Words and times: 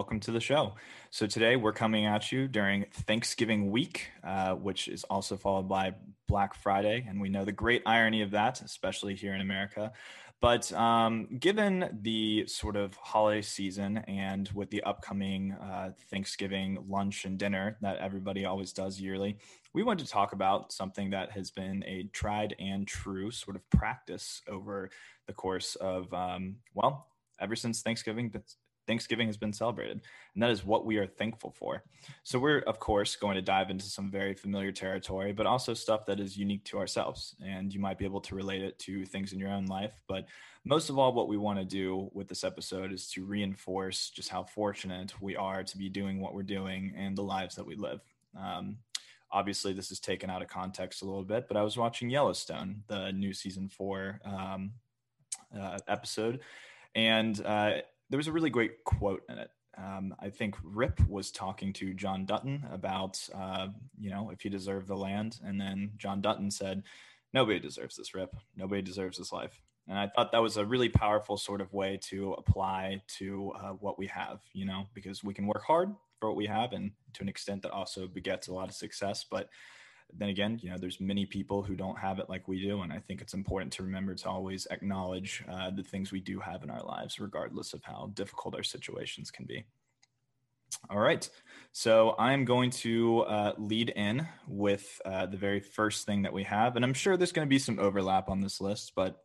Welcome 0.00 0.18
to 0.18 0.30
the 0.30 0.40
show. 0.40 0.72
So, 1.10 1.26
today 1.26 1.56
we're 1.56 1.74
coming 1.74 2.06
at 2.06 2.32
you 2.32 2.48
during 2.48 2.86
Thanksgiving 2.90 3.70
week, 3.70 4.08
uh, 4.24 4.54
which 4.54 4.88
is 4.88 5.04
also 5.04 5.36
followed 5.36 5.68
by 5.68 5.94
Black 6.26 6.54
Friday. 6.54 7.04
And 7.06 7.20
we 7.20 7.28
know 7.28 7.44
the 7.44 7.52
great 7.52 7.82
irony 7.84 8.22
of 8.22 8.30
that, 8.30 8.62
especially 8.62 9.14
here 9.14 9.34
in 9.34 9.42
America. 9.42 9.92
But 10.40 10.72
um, 10.72 11.28
given 11.38 11.98
the 12.00 12.46
sort 12.46 12.76
of 12.76 12.96
holiday 12.96 13.42
season 13.42 13.98
and 14.08 14.48
with 14.54 14.70
the 14.70 14.82
upcoming 14.84 15.52
uh, 15.52 15.90
Thanksgiving 16.10 16.82
lunch 16.88 17.26
and 17.26 17.38
dinner 17.38 17.76
that 17.82 17.98
everybody 17.98 18.46
always 18.46 18.72
does 18.72 18.98
yearly, 18.98 19.36
we 19.74 19.82
want 19.82 20.00
to 20.00 20.06
talk 20.06 20.32
about 20.32 20.72
something 20.72 21.10
that 21.10 21.30
has 21.32 21.50
been 21.50 21.84
a 21.86 22.04
tried 22.14 22.56
and 22.58 22.88
true 22.88 23.30
sort 23.30 23.54
of 23.54 23.68
practice 23.68 24.40
over 24.48 24.88
the 25.26 25.34
course 25.34 25.74
of, 25.74 26.10
um, 26.14 26.56
well, 26.72 27.08
ever 27.38 27.54
since 27.54 27.82
Thanksgiving 27.82 28.30
Thanksgiving 28.90 29.28
has 29.28 29.36
been 29.36 29.52
celebrated, 29.52 30.00
and 30.34 30.42
that 30.42 30.50
is 30.50 30.64
what 30.64 30.84
we 30.84 30.96
are 30.96 31.06
thankful 31.06 31.52
for. 31.52 31.84
So, 32.24 32.40
we're, 32.40 32.58
of 32.62 32.80
course, 32.80 33.14
going 33.14 33.36
to 33.36 33.40
dive 33.42 33.70
into 33.70 33.84
some 33.84 34.10
very 34.10 34.34
familiar 34.34 34.72
territory, 34.72 35.32
but 35.32 35.46
also 35.46 35.74
stuff 35.74 36.06
that 36.06 36.18
is 36.18 36.36
unique 36.36 36.64
to 36.64 36.78
ourselves. 36.78 37.36
And 37.40 37.72
you 37.72 37.78
might 37.78 37.98
be 37.98 38.04
able 38.04 38.20
to 38.22 38.34
relate 38.34 38.62
it 38.62 38.80
to 38.80 39.06
things 39.06 39.32
in 39.32 39.38
your 39.38 39.52
own 39.52 39.66
life. 39.66 39.94
But 40.08 40.26
most 40.64 40.90
of 40.90 40.98
all, 40.98 41.12
what 41.12 41.28
we 41.28 41.36
want 41.36 41.60
to 41.60 41.64
do 41.64 42.10
with 42.12 42.26
this 42.26 42.42
episode 42.42 42.92
is 42.92 43.08
to 43.12 43.24
reinforce 43.24 44.10
just 44.10 44.28
how 44.28 44.42
fortunate 44.42 45.14
we 45.20 45.36
are 45.36 45.62
to 45.62 45.78
be 45.78 45.88
doing 45.88 46.20
what 46.20 46.34
we're 46.34 46.42
doing 46.42 46.92
and 46.96 47.16
the 47.16 47.22
lives 47.22 47.54
that 47.54 47.66
we 47.66 47.76
live. 47.76 48.00
Um, 48.36 48.78
obviously, 49.30 49.72
this 49.72 49.92
is 49.92 50.00
taken 50.00 50.30
out 50.30 50.42
of 50.42 50.48
context 50.48 51.02
a 51.02 51.04
little 51.04 51.22
bit, 51.22 51.46
but 51.46 51.56
I 51.56 51.62
was 51.62 51.76
watching 51.76 52.10
Yellowstone, 52.10 52.82
the 52.88 53.12
new 53.12 53.32
season 53.32 53.68
four 53.68 54.20
um, 54.24 54.72
uh, 55.56 55.78
episode. 55.86 56.40
And 56.96 57.40
uh, 57.46 57.82
there 58.10 58.18
was 58.18 58.26
a 58.26 58.32
really 58.32 58.50
great 58.50 58.84
quote 58.84 59.22
in 59.28 59.38
it. 59.38 59.50
Um, 59.78 60.14
I 60.20 60.28
think 60.28 60.56
Rip 60.62 61.00
was 61.08 61.30
talking 61.30 61.72
to 61.74 61.94
John 61.94 62.26
Dutton 62.26 62.66
about, 62.70 63.18
uh, 63.34 63.68
you 63.98 64.10
know, 64.10 64.30
if 64.30 64.42
he 64.42 64.48
deserved 64.48 64.88
the 64.88 64.96
land. 64.96 65.38
And 65.44 65.60
then 65.60 65.92
John 65.96 66.20
Dutton 66.20 66.50
said, 66.50 66.82
Nobody 67.32 67.60
deserves 67.60 67.96
this, 67.96 68.12
Rip. 68.12 68.34
Nobody 68.56 68.82
deserves 68.82 69.18
this 69.18 69.32
life. 69.32 69.62
And 69.88 69.98
I 69.98 70.08
thought 70.08 70.32
that 70.32 70.42
was 70.42 70.56
a 70.56 70.64
really 70.64 70.88
powerful 70.88 71.36
sort 71.36 71.60
of 71.60 71.72
way 71.72 71.98
to 72.08 72.32
apply 72.32 73.02
to 73.18 73.52
uh, 73.52 73.70
what 73.70 73.98
we 73.98 74.08
have, 74.08 74.40
you 74.52 74.66
know, 74.66 74.86
because 74.94 75.22
we 75.22 75.32
can 75.32 75.46
work 75.46 75.62
hard 75.64 75.94
for 76.18 76.28
what 76.28 76.36
we 76.36 76.46
have 76.46 76.72
and 76.72 76.90
to 77.14 77.22
an 77.22 77.28
extent 77.28 77.62
that 77.62 77.70
also 77.70 78.06
begets 78.06 78.48
a 78.48 78.52
lot 78.52 78.68
of 78.68 78.74
success. 78.74 79.24
But 79.28 79.48
then 80.16 80.28
again, 80.28 80.58
you 80.62 80.70
know, 80.70 80.78
there's 80.78 81.00
many 81.00 81.26
people 81.26 81.62
who 81.62 81.74
don't 81.74 81.98
have 81.98 82.18
it 82.18 82.28
like 82.28 82.48
we 82.48 82.60
do, 82.60 82.82
and 82.82 82.92
I 82.92 82.98
think 82.98 83.20
it's 83.20 83.34
important 83.34 83.72
to 83.74 83.82
remember 83.82 84.14
to 84.14 84.28
always 84.28 84.66
acknowledge 84.70 85.44
uh, 85.50 85.70
the 85.70 85.82
things 85.82 86.12
we 86.12 86.20
do 86.20 86.40
have 86.40 86.62
in 86.62 86.70
our 86.70 86.82
lives, 86.82 87.20
regardless 87.20 87.72
of 87.72 87.82
how 87.84 88.10
difficult 88.14 88.54
our 88.54 88.62
situations 88.62 89.30
can 89.30 89.46
be. 89.46 89.64
All 90.88 90.98
right, 90.98 91.28
so 91.72 92.14
I'm 92.18 92.44
going 92.44 92.70
to 92.70 93.20
uh, 93.22 93.52
lead 93.58 93.90
in 93.90 94.26
with 94.46 95.00
uh, 95.04 95.26
the 95.26 95.36
very 95.36 95.60
first 95.60 96.06
thing 96.06 96.22
that 96.22 96.32
we 96.32 96.44
have, 96.44 96.76
and 96.76 96.84
I'm 96.84 96.94
sure 96.94 97.16
there's 97.16 97.32
going 97.32 97.46
to 97.46 97.50
be 97.50 97.58
some 97.58 97.78
overlap 97.78 98.28
on 98.28 98.40
this 98.40 98.60
list, 98.60 98.92
but 98.94 99.22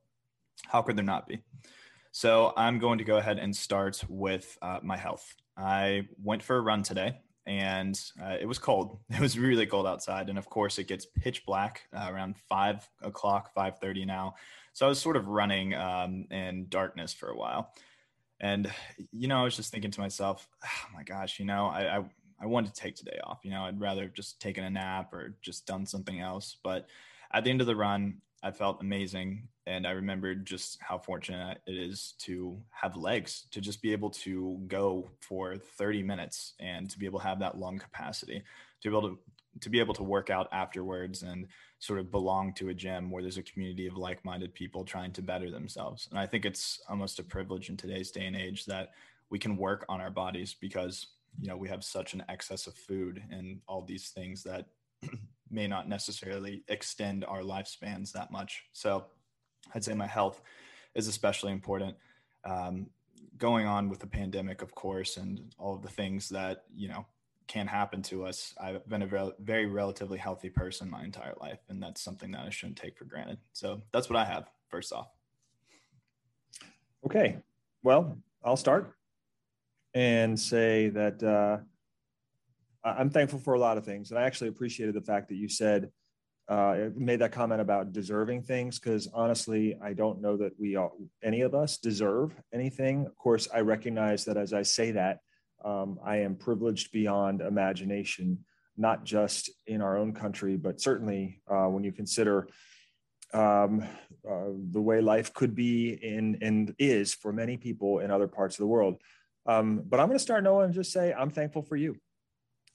how 0.68 0.82
could 0.82 0.96
there 0.96 1.06
not 1.06 1.28
be? 1.28 1.42
So 2.12 2.54
I'm 2.56 2.80
going 2.80 3.00
to 3.00 3.04
go 3.04 3.18
ahead 3.18 3.40
and 3.40 3.56
start 3.56 4.04
with 4.08 4.58
uh, 4.62 4.80
my 4.82 4.98
health. 4.98 5.36
I 5.58 6.08
went 6.24 6.44
for 6.44 6.56
a 6.56 6.62
run 6.62 6.82
today 6.82 7.20
and 7.46 8.00
uh, 8.22 8.38
it 8.40 8.46
was 8.46 8.60
cold. 8.60 9.00
It 9.10 9.20
was 9.20 9.38
really 9.38 9.66
cold 9.66 9.88
outside, 9.88 10.30
and 10.30 10.38
of 10.38 10.50
course, 10.50 10.78
it 10.80 10.88
gets 10.88 11.06
pitch 11.06 11.46
black 11.46 11.84
uh, 11.94 12.08
around 12.10 12.36
five 12.50 12.88
o'clock, 13.02 13.54
five 13.54 13.80
thirty 13.80 14.06
now. 14.06 14.36
So 14.74 14.86
I 14.86 14.90
was 14.90 15.00
sort 15.00 15.16
of 15.16 15.28
running 15.28 15.74
um, 15.74 16.26
in 16.32 16.68
darkness 16.70 17.14
for 17.14 17.30
a 17.30 17.38
while, 17.38 17.74
and 18.40 18.72
you 19.12 19.28
know, 19.28 19.42
I 19.42 19.44
was 19.44 19.56
just 19.56 19.72
thinking 19.72 19.92
to 19.92 20.02
myself, 20.02 20.48
"Oh 20.64 20.94
my 20.94 21.04
gosh, 21.04 21.40
you 21.40 21.46
know, 21.46 21.68
I, 21.68 21.98
I 21.98 22.04
I 22.42 22.46
wanted 22.48 22.74
to 22.74 22.82
take 22.82 22.96
today 22.96 23.20
off. 23.24 23.40
You 23.44 23.52
know, 23.52 23.64
I'd 23.64 23.80
rather 23.80 24.04
have 24.04 24.14
just 24.14 24.42
taken 24.42 24.64
a 24.64 24.70
nap 24.70 25.14
or 25.14 25.36
just 25.42 25.66
done 25.66 25.86
something 25.86 26.20
else." 26.20 26.58
But 26.64 26.88
at 27.32 27.44
the 27.44 27.50
end 27.50 27.62
of 27.62 27.68
the 27.68 27.76
run, 27.76 28.22
I 28.46 28.52
felt 28.52 28.80
amazing. 28.80 29.48
And 29.66 29.88
I 29.88 29.92
remembered 29.92 30.46
just 30.46 30.78
how 30.80 31.00
fortunate 31.00 31.58
it 31.66 31.76
is 31.76 32.14
to 32.20 32.62
have 32.70 32.96
legs, 32.96 33.48
to 33.50 33.60
just 33.60 33.82
be 33.82 33.92
able 33.92 34.12
to 34.12 34.62
go 34.68 35.10
for 35.20 35.58
30 35.58 36.04
minutes 36.04 36.54
and 36.60 36.88
to 36.92 37.00
be 37.00 37.08
able 37.08 37.20
to 37.20 37.26
have 37.26 37.40
that 37.40 37.58
lung 37.58 37.80
capacity, 37.80 38.44
to 38.82 38.90
be 38.90 38.96
able 38.96 39.10
to 39.10 39.20
to 39.62 39.70
be 39.70 39.80
able 39.80 39.94
to 39.94 40.04
work 40.04 40.30
out 40.30 40.50
afterwards 40.52 41.24
and 41.24 41.48
sort 41.80 41.98
of 41.98 42.12
belong 42.12 42.52
to 42.54 42.68
a 42.68 42.74
gym 42.74 43.10
where 43.10 43.24
there's 43.24 43.38
a 43.38 43.44
community 43.44 43.88
of 43.88 43.96
like-minded 43.96 44.54
people 44.54 44.84
trying 44.84 45.14
to 45.14 45.22
better 45.22 45.50
themselves. 45.50 46.10
And 46.12 46.20
I 46.20 46.26
think 46.26 46.44
it's 46.44 46.82
almost 46.90 47.20
a 47.20 47.24
privilege 47.24 47.70
in 47.70 47.78
today's 47.78 48.12
day 48.12 48.26
and 48.26 48.36
age 48.36 48.66
that 48.66 48.92
we 49.30 49.40
can 49.40 49.56
work 49.56 49.86
on 49.88 50.02
our 50.02 50.12
bodies 50.12 50.54
because 50.54 51.08
you 51.40 51.48
know 51.48 51.56
we 51.56 51.70
have 51.70 51.86
such 51.86 52.14
an 52.14 52.24
excess 52.28 52.68
of 52.68 52.76
food 52.76 53.24
and 53.32 53.62
all 53.66 53.82
these 53.82 54.10
things 54.10 54.44
that 54.44 54.66
may 55.50 55.68
not 55.68 55.88
necessarily 55.88 56.64
extend 56.68 57.26
our 57.26 57.42
lifespans 57.42 58.12
that 58.12 58.32
much. 58.32 58.64
So 58.74 59.06
I'd 59.74 59.84
say 59.84 59.94
my 59.94 60.08
health 60.08 60.42
is 60.96 61.08
especially 61.08 61.52
important. 61.52 61.96
Um, 62.44 62.88
going 63.38 63.66
on 63.66 63.90
with 63.90 64.00
the 64.00 64.08
pandemic, 64.08 64.62
of 64.62 64.74
course, 64.74 65.18
and 65.18 65.54
all 65.58 65.76
of 65.76 65.82
the 65.82 65.90
things 65.90 66.30
that, 66.30 66.64
you 66.74 66.88
know, 66.88 67.06
can 67.48 67.68
happen 67.68 68.02
to 68.02 68.26
us. 68.26 68.56
I've 68.60 68.88
been 68.88 69.04
a 69.04 69.08
very, 69.08 69.32
very 69.40 69.66
relatively 69.66 70.18
healthy 70.18 70.50
person 70.50 70.90
my 70.90 71.04
entire 71.04 71.36
life, 71.40 71.60
and 71.70 71.82
that's 71.82 72.02
something 72.02 72.32
that 72.32 72.42
I 72.42 72.50
shouldn't 72.50 72.78
take 72.78 72.98
for 72.98 73.06
granted. 73.06 73.38
So 73.54 73.82
that's 73.92 74.10
what 74.10 74.18
I 74.18 74.26
have 74.26 74.50
first 74.70 74.92
off. 74.94 75.10
Okay. 77.06 77.38
Well, 77.84 78.18
I'll 78.44 78.58
start 78.58 78.94
and 79.94 80.40
say 80.40 80.90
that 80.90 81.22
uh, 81.22 81.64
I'm 82.86 83.10
thankful 83.10 83.40
for 83.40 83.56
a 83.56 83.60
lot 83.60 83.78
of 83.78 83.86
things, 83.86 84.12
and 84.12 84.20
I 84.20 84.24
actually 84.24 84.50
appreciated 84.50 84.96
the 84.96 85.02
fact 85.02 85.30
that 85.30 85.36
you 85.36 85.50
said 85.50 85.90
uh, 86.48 86.90
made 86.96 87.22
that 87.22 87.32
comment 87.32 87.60
about 87.60 87.92
deserving 87.92 88.44
things 88.44 88.78
because 88.80 89.08
honestly, 89.14 89.76
I 89.84 89.94
don't 89.94 90.22
know 90.22 90.38
that 90.38 90.52
we 90.60 90.76
all, 90.76 90.96
any 91.24 91.42
of 91.42 91.56
us 91.56 91.78
deserve 91.78 92.36
anything. 92.54 93.08
Of 93.08 93.18
course, 93.18 93.48
I 93.52 93.62
recognize 93.62 94.26
that 94.26 94.38
as 94.38 94.54
I 94.54 94.62
say 94.62 94.92
that, 94.92 95.20
um, 95.64 95.98
I 96.06 96.18
am 96.18 96.36
privileged 96.36 96.92
beyond 96.92 97.42
imagination, 97.42 98.46
not 98.78 99.04
just 99.04 99.50
in 99.66 99.82
our 99.82 99.98
own 99.98 100.14
country, 100.14 100.56
but 100.56 100.80
certainly 100.80 101.42
uh, 101.50 101.66
when 101.66 101.84
you 101.84 101.92
consider 101.92 102.48
um, 103.34 103.82
uh, 104.30 104.50
the 104.72 104.82
way 104.82 105.02
life 105.02 105.34
could 105.34 105.56
be 105.56 105.94
in 105.94 106.38
and 106.42 106.76
is 106.78 107.14
for 107.16 107.34
many 107.34 107.58
people 107.58 108.00
in 108.00 108.12
other 108.12 108.28
parts 108.28 108.56
of 108.56 108.60
the 108.60 108.68
world. 108.68 109.02
Um, 109.48 109.82
but 109.84 110.00
I'm 110.00 110.08
going 110.08 110.18
to 110.18 110.24
start 110.24 110.44
Noah 110.44 110.66
and 110.66 110.74
just 110.74 110.92
say 110.92 111.12
I'm 111.12 111.32
thankful 111.32 111.64
for 111.64 111.76
you. 111.76 111.98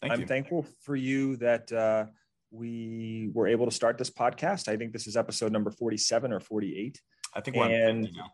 Thank 0.01 0.13
I'm 0.13 0.21
you. 0.21 0.27
thankful 0.27 0.67
for 0.81 0.97
you 0.97 1.37
that 1.37 1.71
uh, 1.73 2.07
we 2.51 3.31
were 3.35 3.47
able 3.47 3.67
to 3.67 3.73
start 3.73 3.99
this 3.99 4.11
podcast. 4.11 4.69
I 4.69 4.77
think 4.77 4.93
this 4.93 5.07
is 5.07 5.17
episode 5.17 5.53
number 5.53 5.71
47 5.71 6.33
or 6.33 6.41
48. 6.41 7.01
I 7.35 7.41
think 7.41 7.57
we're 7.57 7.69
and- 7.69 8.03
now. 8.15 8.33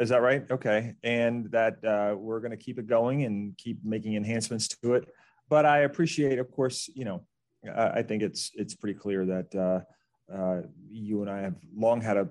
Is 0.00 0.08
that 0.08 0.22
right? 0.22 0.50
Okay. 0.50 0.94
And 1.02 1.50
that 1.50 1.84
uh, 1.84 2.16
we're 2.16 2.40
going 2.40 2.52
to 2.52 2.56
keep 2.56 2.78
it 2.78 2.86
going 2.86 3.24
and 3.24 3.54
keep 3.58 3.84
making 3.84 4.16
enhancements 4.16 4.66
to 4.68 4.94
it. 4.94 5.06
But 5.50 5.66
I 5.66 5.80
appreciate, 5.80 6.38
of 6.38 6.50
course, 6.50 6.88
you 6.94 7.04
know, 7.04 7.26
I, 7.66 7.88
I 7.98 8.02
think 8.02 8.22
it's 8.22 8.50
it's 8.54 8.74
pretty 8.74 8.98
clear 8.98 9.26
that 9.26 9.54
uh, 9.54 10.34
uh, 10.34 10.62
you 10.90 11.20
and 11.20 11.30
I 11.30 11.40
have 11.40 11.56
long 11.76 12.00
had 12.00 12.16
a 12.16 12.30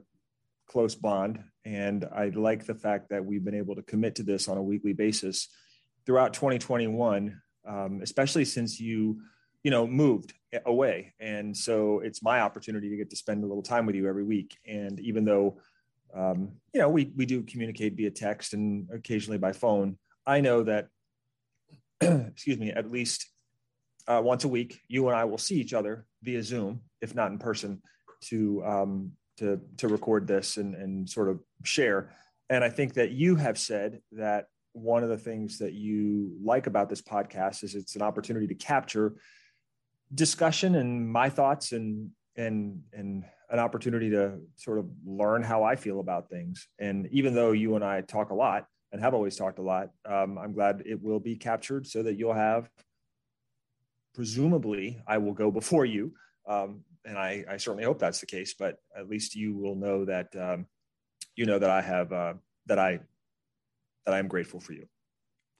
close 0.68 0.96
bond, 0.96 1.44
and 1.64 2.06
I 2.12 2.30
like 2.30 2.66
the 2.66 2.74
fact 2.74 3.10
that 3.10 3.24
we've 3.24 3.44
been 3.44 3.54
able 3.54 3.76
to 3.76 3.84
commit 3.84 4.16
to 4.16 4.24
this 4.24 4.48
on 4.48 4.58
a 4.58 4.64
weekly 4.64 4.94
basis 4.94 5.48
throughout 6.08 6.34
2021, 6.34 7.40
um, 7.68 8.00
especially 8.02 8.46
since 8.46 8.80
you, 8.80 9.22
you 9.64 9.72
know, 9.72 9.86
moved 9.86 10.34
away, 10.66 11.14
and 11.20 11.56
so 11.56 12.00
it's 12.00 12.24
my 12.24 12.42
opportunity 12.42 12.90
to 12.90 12.98
get 12.98 13.10
to 13.10 13.16
spend 13.16 13.44
a 13.44 13.48
little 13.48 13.64
time 13.64 13.86
with 13.86 13.96
you 13.96 14.08
every 14.08 14.24
week. 14.24 14.58
And 14.66 15.00
even 15.00 15.26
though 15.26 15.60
um, 16.14 16.54
you 16.74 16.82
know, 16.82 16.90
we 16.90 17.12
we 17.16 17.26
do 17.26 17.44
communicate 17.44 17.96
via 17.96 18.12
text 18.12 18.54
and 18.54 18.88
occasionally 18.92 19.38
by 19.38 19.52
phone. 19.52 19.98
I 20.26 20.42
know 20.42 20.64
that, 20.64 20.88
excuse 22.02 22.58
me, 22.58 22.72
at 22.72 22.92
least 22.92 23.28
uh, 24.08 24.22
once 24.24 24.44
a 24.44 24.48
week, 24.48 24.80
you 24.88 25.08
and 25.08 25.16
I 25.16 25.26
will 25.26 25.38
see 25.38 25.56
each 25.56 25.74
other 25.74 26.06
via 26.24 26.42
Zoom, 26.42 26.82
if 27.02 27.14
not 27.16 27.32
in 27.32 27.38
person, 27.38 27.82
to 28.26 28.64
um, 28.66 29.12
to 29.38 29.60
to 29.78 29.88
record 29.88 30.28
this 30.28 30.58
and 30.58 30.76
and 30.76 31.10
sort 31.10 31.30
of 31.30 31.40
share. 31.64 32.16
And 32.50 32.64
I 32.64 32.70
think 32.70 32.96
that 32.96 33.12
you 33.12 33.36
have 33.36 33.60
said 33.60 34.02
that 34.14 34.48
one 34.74 35.04
of 35.04 35.10
the 35.10 35.18
things 35.18 35.58
that 35.60 35.74
you 35.74 36.38
like 36.44 36.68
about 36.68 36.90
this 36.90 37.02
podcast 37.02 37.64
is 37.64 37.76
it's 37.76 37.96
an 37.96 38.02
opportunity 38.02 38.48
to 38.48 38.56
capture 38.56 39.16
discussion 40.14 40.76
and 40.76 41.08
my 41.08 41.30
thoughts 41.30 41.72
and 41.72 42.10
and 42.36 42.82
and 42.94 43.24
an 43.50 43.60
opportunity 43.60 44.10
to 44.12 44.40
sort 44.56 44.78
of 44.78 44.86
learn 45.06 45.42
how 45.42 45.64
I 45.64 45.76
feel 45.76 46.00
about 46.00 46.30
things. 46.30 46.68
And 46.78 47.08
even 47.12 47.34
though 47.34 47.52
you 47.52 47.76
and 47.76 47.84
I 47.84 48.02
talk 48.02 48.30
a 48.30 48.36
lot 48.36 48.68
and 48.92 49.02
have 49.02 49.14
always 49.14 49.36
talked 49.36 49.60
a 49.60 49.64
lot, 49.64 49.90
um, 50.06 50.38
I'm 50.38 50.54
glad 50.54 50.84
it 50.86 51.02
will 51.02 51.20
be 51.20 51.36
captured 51.36 51.88
so 51.88 52.04
that 52.04 52.16
you'll 52.16 52.34
have. 52.34 52.70
Presumably, 54.14 55.02
I 55.08 55.18
will 55.18 55.34
go 55.34 55.50
before 55.50 55.86
you, 55.86 56.14
um, 56.48 56.82
and 57.06 57.18
I, 57.18 57.46
I, 57.50 57.58
certainly 57.58 57.86
hope 57.86 58.00
that's 58.00 58.20
the 58.20 58.26
case. 58.26 58.54
But 58.54 58.78
at 58.96 59.08
least 59.08 59.36
you 59.36 59.56
will 59.56 59.76
know 59.76 60.06
that 60.06 60.36
um, 60.36 60.66
you 61.36 61.46
know 61.46 61.58
that 61.58 61.70
I 61.70 61.82
have 61.82 62.12
uh, 62.12 62.34
that 62.66 62.80
I 62.80 63.00
that 64.10 64.16
I 64.16 64.20
am 64.20 64.28
grateful 64.28 64.60
for 64.60 64.74
you. 64.74 64.88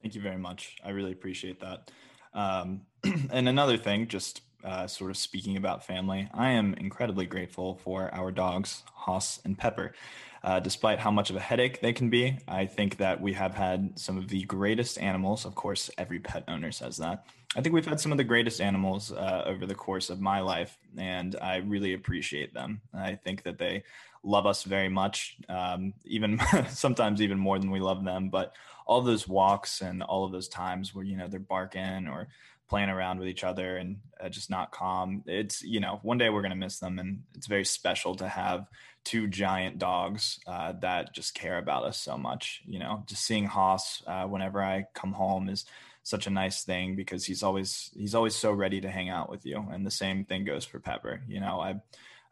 Thank 0.02 0.16
you 0.16 0.20
very 0.20 0.38
much. 0.38 0.76
I 0.84 0.90
really 0.90 1.12
appreciate 1.12 1.60
that. 1.60 1.92
Um, 2.34 2.82
and 3.30 3.48
another 3.48 3.76
thing, 3.76 4.08
just 4.08 4.42
uh, 4.64 4.88
sort 4.88 5.10
of 5.10 5.16
speaking 5.16 5.56
about 5.56 5.84
family, 5.86 6.28
I 6.34 6.50
am 6.50 6.74
incredibly 6.74 7.26
grateful 7.26 7.76
for 7.76 8.12
our 8.12 8.32
dogs, 8.32 8.82
Haas 8.92 9.40
and 9.44 9.56
Pepper. 9.56 9.94
Uh, 10.42 10.58
despite 10.58 10.98
how 10.98 11.10
much 11.10 11.30
of 11.30 11.36
a 11.36 11.40
headache 11.40 11.80
they 11.80 11.92
can 11.92 12.10
be, 12.10 12.38
I 12.48 12.66
think 12.66 12.96
that 12.96 13.20
we 13.20 13.34
have 13.34 13.54
had 13.54 13.96
some 13.98 14.16
of 14.16 14.26
the 14.28 14.42
greatest 14.44 14.98
animals. 14.98 15.44
Of 15.44 15.54
course, 15.54 15.90
every 15.96 16.18
pet 16.18 16.44
owner 16.48 16.72
says 16.72 16.96
that. 16.96 17.26
I 17.54 17.60
think 17.60 17.74
we've 17.74 17.86
had 17.86 18.00
some 18.00 18.10
of 18.10 18.18
the 18.18 18.24
greatest 18.24 18.60
animals 18.60 19.12
uh, 19.12 19.44
over 19.46 19.66
the 19.66 19.74
course 19.74 20.08
of 20.08 20.20
my 20.20 20.40
life, 20.40 20.78
and 20.96 21.36
I 21.42 21.56
really 21.56 21.92
appreciate 21.92 22.54
them. 22.54 22.80
I 22.94 23.14
think 23.16 23.42
that 23.42 23.58
they 23.58 23.84
love 24.22 24.46
us 24.46 24.64
very 24.64 24.88
much, 24.88 25.36
um, 25.48 25.94
even 26.04 26.40
sometimes 26.68 27.22
even 27.22 27.38
more 27.38 27.58
than 27.58 27.70
we 27.70 27.80
love 27.80 28.04
them. 28.04 28.28
But 28.28 28.54
all 28.86 29.00
those 29.00 29.28
walks 29.28 29.82
and 29.82 30.02
all 30.02 30.24
of 30.24 30.32
those 30.32 30.48
times 30.48 30.94
where 30.94 31.04
you 31.04 31.16
know 31.16 31.28
they're 31.28 31.40
barking 31.40 32.08
or 32.08 32.28
playing 32.70 32.88
around 32.88 33.18
with 33.18 33.28
each 33.28 33.42
other 33.42 33.78
and 33.78 33.96
uh, 34.20 34.28
just 34.28 34.48
not 34.48 34.70
calm. 34.70 35.24
It's, 35.26 35.60
you 35.60 35.80
know, 35.80 35.98
one 36.02 36.18
day 36.18 36.30
we're 36.30 36.40
to 36.42 36.54
miss 36.54 36.78
them. 36.78 37.00
And 37.00 37.24
it's 37.34 37.48
very 37.48 37.64
special 37.64 38.14
to 38.14 38.28
have 38.28 38.68
two 39.04 39.26
giant 39.26 39.78
dogs 39.78 40.38
uh, 40.46 40.74
that 40.80 41.12
just 41.12 41.34
care 41.34 41.58
about 41.58 41.84
us 41.84 41.98
so 42.00 42.16
much. 42.16 42.62
You 42.64 42.78
know, 42.78 43.02
just 43.06 43.26
seeing 43.26 43.44
Haas 43.44 44.04
uh, 44.06 44.24
whenever 44.26 44.62
I 44.62 44.84
come 44.94 45.12
home 45.12 45.48
is 45.48 45.64
such 46.04 46.28
a 46.28 46.30
nice 46.30 46.62
thing 46.62 46.94
because 46.94 47.24
he's 47.24 47.42
always, 47.42 47.90
he's 47.96 48.14
always 48.14 48.36
so 48.36 48.52
ready 48.52 48.80
to 48.80 48.90
hang 48.90 49.08
out 49.08 49.28
with 49.28 49.44
you. 49.44 49.66
And 49.72 49.84
the 49.84 49.90
same 49.90 50.24
thing 50.24 50.44
goes 50.44 50.64
for 50.64 50.78
Pepper. 50.78 51.22
You 51.26 51.40
know, 51.40 51.60
I 51.60 51.74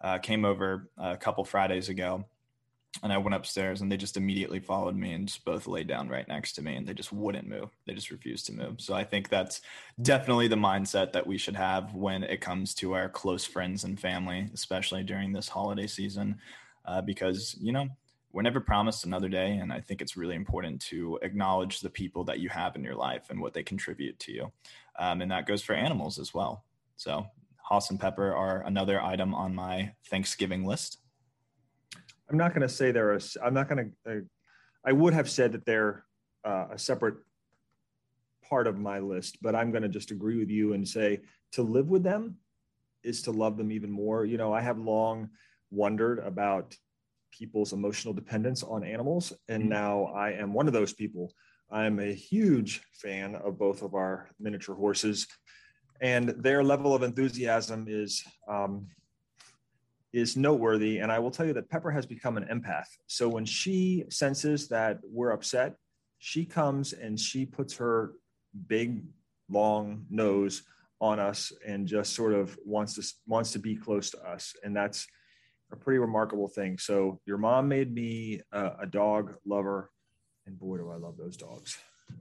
uh, 0.00 0.18
came 0.18 0.44
over 0.44 0.90
a 0.96 1.16
couple 1.16 1.44
Fridays 1.44 1.88
ago 1.88 2.24
and 3.02 3.12
I 3.12 3.18
went 3.18 3.34
upstairs 3.34 3.80
and 3.80 3.92
they 3.92 3.96
just 3.96 4.16
immediately 4.16 4.60
followed 4.60 4.96
me 4.96 5.12
and 5.12 5.28
just 5.28 5.44
both 5.44 5.66
laid 5.66 5.86
down 5.86 6.08
right 6.08 6.26
next 6.26 6.52
to 6.54 6.62
me 6.62 6.74
and 6.74 6.86
they 6.86 6.94
just 6.94 7.12
wouldn't 7.12 7.46
move. 7.46 7.70
They 7.86 7.94
just 7.94 8.10
refused 8.10 8.46
to 8.46 8.52
move. 8.52 8.80
So 8.80 8.94
I 8.94 9.04
think 9.04 9.28
that's 9.28 9.60
definitely 10.02 10.48
the 10.48 10.56
mindset 10.56 11.12
that 11.12 11.26
we 11.26 11.38
should 11.38 11.56
have 11.56 11.94
when 11.94 12.24
it 12.24 12.40
comes 12.40 12.74
to 12.76 12.94
our 12.94 13.08
close 13.08 13.44
friends 13.44 13.84
and 13.84 14.00
family, 14.00 14.48
especially 14.52 15.04
during 15.04 15.32
this 15.32 15.48
holiday 15.48 15.86
season, 15.86 16.38
uh, 16.86 17.02
because, 17.02 17.56
you 17.60 17.72
know, 17.72 17.88
we're 18.32 18.42
never 18.42 18.60
promised 18.60 19.04
another 19.04 19.28
day. 19.28 19.52
And 19.52 19.72
I 19.72 19.80
think 19.80 20.02
it's 20.02 20.16
really 20.16 20.34
important 20.34 20.80
to 20.82 21.18
acknowledge 21.22 21.80
the 21.80 21.90
people 21.90 22.24
that 22.24 22.40
you 22.40 22.48
have 22.48 22.74
in 22.74 22.84
your 22.84 22.96
life 22.96 23.30
and 23.30 23.40
what 23.40 23.52
they 23.52 23.62
contribute 23.62 24.18
to 24.20 24.32
you. 24.32 24.52
Um, 24.98 25.20
and 25.22 25.30
that 25.30 25.46
goes 25.46 25.62
for 25.62 25.74
animals 25.74 26.18
as 26.18 26.34
well. 26.34 26.64
So 26.96 27.26
Haas 27.68 27.90
and 27.90 28.00
Pepper 28.00 28.34
are 28.34 28.62
another 28.62 28.98
item 28.98 29.34
on 29.34 29.54
my 29.54 29.92
Thanksgiving 30.06 30.64
list. 30.64 30.98
I'm 32.30 32.38
not 32.38 32.54
going 32.54 32.66
to 32.66 32.68
say 32.68 32.92
they're 32.92 33.12
a, 33.12 33.20
I'm 33.44 33.52
not 33.52 33.68
going 33.68 33.92
to, 34.06 34.10
uh, 34.10 34.20
I 34.86 34.92
would 34.92 35.12
have 35.12 35.28
said 35.28 35.52
that 35.52 35.66
they're 35.66 36.04
uh, 36.46 36.68
a 36.72 36.78
separate 36.78 37.16
part 38.48 38.66
of 38.66 38.78
my 38.78 39.00
list, 39.00 39.38
but 39.42 39.54
I'm 39.54 39.70
going 39.70 39.82
to 39.82 39.88
just 39.90 40.10
agree 40.10 40.38
with 40.38 40.48
you 40.48 40.72
and 40.72 40.88
say 40.88 41.20
to 41.52 41.62
live 41.62 41.90
with 41.90 42.02
them 42.02 42.36
is 43.04 43.20
to 43.22 43.32
love 43.32 43.58
them 43.58 43.70
even 43.70 43.90
more. 43.90 44.24
You 44.24 44.38
know, 44.38 44.52
I 44.52 44.62
have 44.62 44.78
long 44.78 45.28
wondered 45.70 46.20
about 46.20 46.74
people's 47.32 47.74
emotional 47.74 48.14
dependence 48.14 48.62
on 48.62 48.82
animals, 48.82 49.34
and 49.48 49.64
mm-hmm. 49.64 49.72
now 49.72 50.04
I 50.06 50.30
am 50.30 50.54
one 50.54 50.68
of 50.68 50.72
those 50.72 50.94
people. 50.94 51.34
I'm 51.70 52.00
a 52.00 52.14
huge 52.14 52.82
fan 52.94 53.34
of 53.34 53.58
both 53.58 53.82
of 53.82 53.94
our 53.94 54.30
miniature 54.40 54.74
horses, 54.74 55.26
and 56.00 56.30
their 56.30 56.62
level 56.62 56.94
of 56.94 57.02
enthusiasm 57.02 57.86
is 57.88 58.24
um, 58.48 58.86
is 60.12 60.36
noteworthy. 60.36 60.98
And 60.98 61.12
I 61.12 61.18
will 61.18 61.30
tell 61.30 61.46
you 61.46 61.52
that 61.54 61.68
Pepper 61.68 61.90
has 61.90 62.06
become 62.06 62.36
an 62.36 62.44
empath. 62.44 62.86
So 63.06 63.28
when 63.28 63.44
she 63.44 64.04
senses 64.08 64.68
that 64.68 64.98
we're 65.04 65.32
upset, 65.32 65.74
she 66.18 66.44
comes 66.44 66.92
and 66.92 67.18
she 67.18 67.44
puts 67.44 67.76
her 67.76 68.12
big, 68.66 69.04
long 69.50 70.06
nose 70.10 70.62
on 71.00 71.20
us 71.20 71.52
and 71.66 71.86
just 71.86 72.14
sort 72.14 72.32
of 72.32 72.58
wants 72.64 72.94
to 72.94 73.02
wants 73.26 73.52
to 73.52 73.58
be 73.58 73.76
close 73.76 74.10
to 74.10 74.18
us. 74.22 74.54
And 74.64 74.74
that's 74.74 75.06
a 75.72 75.76
pretty 75.76 75.98
remarkable 75.98 76.48
thing. 76.48 76.78
So 76.78 77.20
your 77.26 77.38
mom 77.38 77.68
made 77.68 77.92
me 77.92 78.40
a, 78.52 78.72
a 78.80 78.86
dog 78.86 79.34
lover, 79.44 79.90
and 80.46 80.58
boy, 80.58 80.78
do 80.78 80.90
I 80.90 80.96
love 80.96 81.16
those 81.16 81.36
dogs. 81.36 81.78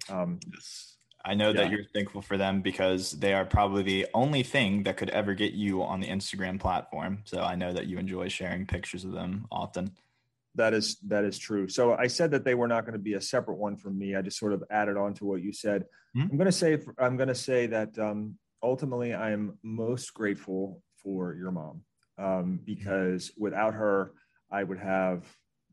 Um, 0.09 0.39
yes. 0.51 0.97
I 1.27 1.33
know 1.33 1.50
yeah. 1.50 1.63
that 1.63 1.71
you're 1.71 1.83
thankful 1.83 2.21
for 2.21 2.38
them 2.38 2.62
because 2.62 3.12
they 3.12 3.33
are 3.33 3.44
probably 3.44 3.83
the 3.83 4.07
only 4.13 4.44
thing 4.44 4.83
that 4.83 4.95
could 4.95 5.09
ever 5.09 5.33
get 5.33 5.51
you 5.51 5.83
on 5.83 6.00
the 6.00 6.07
Instagram 6.07 6.57
platform. 6.57 7.19
So 7.25 7.41
I 7.41 7.56
know 7.56 7.74
that 7.74 7.88
you 7.88 7.97
enjoy 7.97 8.29
sharing 8.29 8.65
pictures 8.65 9.03
of 9.03 9.12
them 9.12 9.45
often. 9.51 9.91
That 10.56 10.74
is 10.74 10.97
that 11.07 11.25
is 11.25 11.38
true. 11.38 11.68
So 11.68 11.94
I 11.94 12.07
said 12.07 12.31
that 12.31 12.45
they 12.45 12.56
were 12.56 12.68
not 12.68 12.85
going 12.85 12.94
to 12.94 13.00
be 13.00 13.13
a 13.13 13.21
separate 13.21 13.57
one 13.57 13.75
from 13.75 14.00
me. 14.00 14.15
I 14.15 14.21
just 14.21 14.39
sort 14.39 14.53
of 14.53 14.63
added 14.71 14.95
on 14.95 15.13
to 15.15 15.25
what 15.25 15.41
you 15.41 15.51
said. 15.51 15.83
Mm-hmm. 16.15 16.31
I'm 16.31 16.38
going 16.38 16.45
to 16.45 16.51
say 16.51 16.79
I'm 16.97 17.18
going 17.18 17.27
to 17.27 17.35
say 17.35 17.68
that 17.68 18.00
um, 18.00 18.35
ultimately 18.63 19.13
I 19.13 19.31
am 19.31 19.57
most 19.62 20.13
grateful 20.13 20.81
for 21.03 21.35
your 21.35 21.51
mom 21.51 21.81
um, 22.18 22.59
because 22.63 23.31
without 23.38 23.74
her 23.74 24.13
I 24.50 24.63
would 24.63 24.79
have 24.79 25.25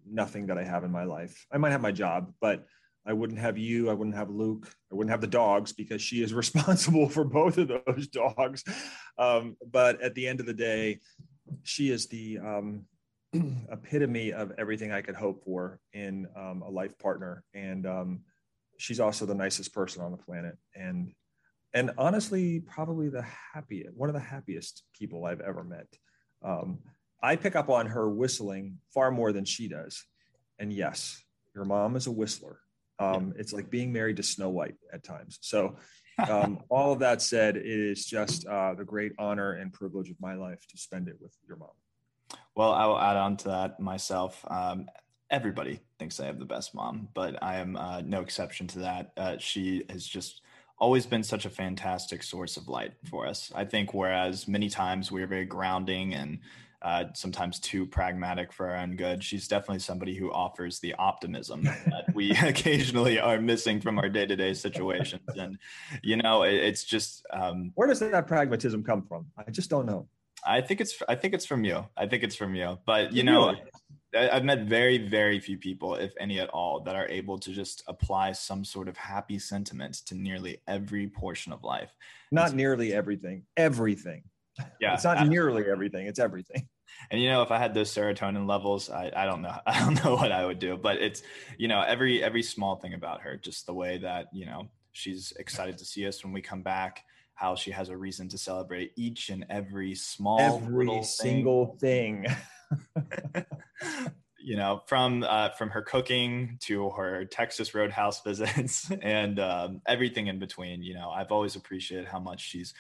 nothing 0.05 0.47
that 0.47 0.59
I 0.59 0.65
have 0.65 0.83
in 0.83 0.91
my 0.91 1.05
life. 1.05 1.47
I 1.53 1.59
might 1.59 1.71
have 1.71 1.81
my 1.81 1.93
job, 1.93 2.35
but 2.41 2.67
I 3.07 3.13
wouldn't 3.13 3.39
have 3.39 3.59
you. 3.59 3.91
I 3.91 3.95
wouldn't 3.95 4.17
have 4.17 4.31
Luke. 4.31 4.75
I 4.91 4.95
wouldn't 4.95 5.11
have 5.11 5.21
the 5.21 5.27
dogs 5.27 5.73
because 5.73 6.01
she 6.01 6.23
is 6.23 6.33
responsible 6.43 7.09
for 7.09 7.25
both 7.25 7.59
of 7.59 7.69
those 7.69 8.09
dogs. 8.09 8.65
Um, 9.19 9.57
but 9.71 10.01
at 10.01 10.15
the 10.15 10.27
end 10.27 10.41
of 10.41 10.47
the 10.47 10.55
day, 10.55 11.01
she 11.63 11.91
is 11.91 12.07
the 12.07 12.39
um, 12.39 12.87
epitome 13.71 14.33
of 14.33 14.53
everything 14.59 14.93
I 14.93 15.03
could 15.03 15.15
hope 15.15 15.45
for 15.45 15.81
in 15.93 16.27
um, 16.37 16.63
a 16.63 16.71
life 16.71 16.99
partner. 16.99 17.45
And 17.53 17.87
um, 17.87 18.21
she's 18.79 19.01
also 19.01 19.27
the 19.27 19.35
nicest 19.35 19.75
person 19.75 20.03
on 20.03 20.11
the 20.11 20.19
planet. 20.19 20.57
And 20.75 21.13
and 21.77 21.91
honestly, 21.99 22.61
probably 22.61 23.09
the 23.09 23.27
happiest, 23.53 23.97
one 23.97 24.09
of 24.09 24.15
the 24.15 24.21
happiest 24.21 24.85
people 24.97 25.25
I've 25.25 25.41
ever 25.41 25.65
met. 25.65 25.89
Um, 26.41 26.79
I 27.21 27.35
pick 27.35 27.57
up 27.57 27.69
on 27.69 27.87
her 27.87 28.09
whistling 28.09 28.79
far 28.93 29.11
more 29.11 29.33
than 29.33 29.45
she 29.45 29.67
does. 29.67 30.05
And 30.61 30.73
yes, 30.73 31.21
your 31.53 31.65
mom 31.65 31.97
is 31.97 32.07
a 32.07 32.13
whistler 32.13 32.61
um, 32.99 33.33
yeah. 33.35 33.41
It's 33.41 33.53
like 33.53 33.71
being 33.71 33.93
married 33.93 34.17
to 34.17 34.23
Snow 34.23 34.51
White 34.51 34.77
at 34.93 35.05
times. 35.05 35.39
So, 35.41 35.77
um, 36.31 36.61
all 36.69 36.93
of 36.93 37.01
that 37.01 37.21
said, 37.21 37.57
it 37.57 37.67
is 37.67 38.07
just 38.07 38.47
uh, 38.47 38.75
the 38.75 38.85
great 38.85 39.13
honor 39.19 39.55
and 39.55 39.73
privilege 39.73 40.11
of 40.11 40.21
my 40.21 40.35
life 40.35 40.65
to 40.69 40.79
spend 40.79 41.09
it 41.09 41.17
with 41.21 41.35
your 41.47 41.57
mom. 41.57 41.71
Well, 42.55 42.73
I 42.73 42.87
will 42.87 43.01
add 43.01 43.17
on 43.17 43.37
to 43.39 43.49
that 43.49 43.81
myself. 43.81 44.45
Um, 44.49 44.89
everybody 45.29 45.81
thinks 45.99 46.21
I 46.21 46.27
have 46.27 46.39
the 46.39 46.45
best 46.45 46.75
mom, 46.75 47.09
but 47.15 47.43
I 47.43 47.57
am 47.57 47.77
uh, 47.77 48.01
no 48.03 48.21
exception 48.21 48.69
to 48.69 48.79
that. 48.81 49.13
Uh, 49.17 49.39
she 49.39 49.85
has 49.91 50.07
just 50.07 50.43
always 50.79 51.07
been 51.07 51.23
such 51.23 51.47
a 51.47 51.51
fantastic 51.51 52.23
source 52.23 52.57
of 52.57 52.69
light 52.69 52.93
for 53.11 53.27
us. 53.27 53.51
I 53.55 53.65
think, 53.65 53.93
whereas 53.93 54.47
many 54.47 54.69
times 54.69 55.11
we 55.11 55.23
are 55.23 55.27
very 55.27 55.47
grounding 55.47 56.15
and 56.15 56.39
uh, 56.85 57.05
sometimes 57.15 57.59
too 57.59 57.87
pragmatic 57.87 58.53
for 58.53 58.69
our 58.69 58.77
own 58.77 58.95
good. 58.95 59.25
She's 59.25 59.49
definitely 59.49 59.79
somebody 59.79 60.15
who 60.15 60.31
offers 60.31 60.81
the 60.81 60.95
optimism 60.95 61.63
that 61.63 62.05
we 62.15 62.31
occasionally 62.43 63.19
are 63.19 63.41
missing 63.41 63.81
from 63.81 63.99
our 63.99 64.11
day 64.11 64.27
to 64.27 64.37
day 64.37 64.53
situations. 64.53 65.23
And, 65.35 65.59
you 66.03 66.17
know, 66.17 66.43
it, 66.43 66.55
it's 66.55 66.85
just. 66.85 67.27
Um, 67.33 67.73
Where 67.75 67.89
does 67.89 68.01
that 68.01 68.27
pragmatism 68.27 68.85
come 68.85 69.03
from? 69.03 69.27
I 69.37 69.51
just 69.51 69.71
don't 69.71 69.87
know. 69.87 70.09
I 70.47 70.61
think 70.61 70.83
it's 70.83 71.03
I 71.09 71.15
think 71.15 71.33
it's 71.33 71.47
from 71.47 71.65
you. 71.65 71.87
I 71.97 72.07
think 72.07 72.23
it's 72.23 72.37
from 72.37 72.55
you. 72.55 72.79
But 72.85 73.15
you 73.15 73.23
know, 73.23 73.55
I've 74.15 74.45
met 74.45 74.67
very 74.67 74.99
very 74.99 75.41
few 75.41 75.57
people, 75.57 75.95
if 75.95 76.13
any 76.21 76.39
at 76.39 76.51
all, 76.51 76.81
that 76.81 76.95
are 76.95 77.09
able 77.09 77.39
to 77.39 77.51
just 77.51 77.83
apply 77.87 78.33
some 78.33 78.63
sort 78.63 78.89
of 78.89 78.97
happy 78.99 79.39
sentiment 79.39 80.03
to 80.07 80.15
nearly 80.15 80.61
every 80.69 81.09
portion 81.09 81.53
of 81.53 81.65
life. 81.65 81.97
Not 82.31 82.53
nearly 82.53 82.93
everything. 82.93 83.45
Everything. 83.57 84.25
Yeah, 84.81 84.95
it's 84.95 85.05
not 85.05 85.17
absolutely. 85.17 85.35
nearly 85.35 85.65
everything. 85.71 86.07
It's 86.07 86.19
everything. 86.19 86.69
And 87.11 87.21
you 87.21 87.29
know, 87.29 87.43
if 87.43 87.51
I 87.51 87.59
had 87.59 87.75
those 87.75 87.93
serotonin 87.93 88.49
levels, 88.49 88.91
I, 88.91 89.13
I 89.15 89.27
don't 89.27 89.43
know. 89.43 89.57
I 89.67 89.79
don't 89.81 90.03
know 90.05 90.15
what 90.15 90.33
I 90.33 90.45
would 90.47 90.59
do. 90.59 90.77
But 90.77 90.99
it's 90.99 91.23
you 91.59 91.69
know, 91.69 91.81
every 91.81 92.23
every 92.23 92.43
small 92.43 92.77
thing 92.77 92.95
about 92.95 93.23
her, 93.23 93.37
just 93.37 93.67
the 93.67 93.75
way 93.75 93.99
that, 93.99 94.29
you 94.33 94.47
know, 94.47 94.69
she's 94.93 95.33
excited 95.39 95.79
to 95.79 95.85
see 95.85 96.07
us 96.07 96.25
when 96.25 96.33
we 96.33 96.41
come 96.41 96.63
back, 96.63 97.05
how 97.35 97.55
she 97.55 97.71
has 97.73 97.89
a 97.89 97.97
reason 97.97 98.29
to 98.31 98.39
celebrate 98.39 98.93
each 98.97 99.29
and 99.29 99.45
every 99.51 99.95
small 99.95 100.41
every 100.41 101.03
single 101.03 101.77
thing. 101.81 102.27
thing. 102.95 103.45
you 104.45 104.57
know, 104.57 104.83
from 104.87 105.25
uh, 105.27 105.49
from 105.51 105.71
her 105.71 105.81
cooking 105.81 106.59
to 106.61 106.91
her 106.91 107.25
Texas 107.25 107.75
Roadhouse 107.75 108.21
visits 108.25 108.91
and 108.91 109.41
um, 109.41 109.81
everything 109.87 110.27
in 110.27 110.39
between. 110.39 110.83
You 110.83 110.95
know, 110.95 111.11
I've 111.11 111.33
always 111.33 111.57
appreciated 111.57 112.07
how 112.07 112.21
much 112.21 112.41
she's 112.41 112.75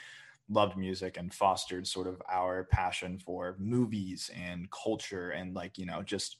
loved 0.50 0.76
music 0.76 1.16
and 1.16 1.32
fostered 1.32 1.86
sort 1.86 2.06
of 2.06 2.20
our 2.30 2.64
passion 2.64 3.18
for 3.18 3.56
movies 3.58 4.30
and 4.36 4.70
culture 4.70 5.30
and 5.30 5.54
like 5.54 5.78
you 5.78 5.86
know 5.86 6.02
just 6.02 6.36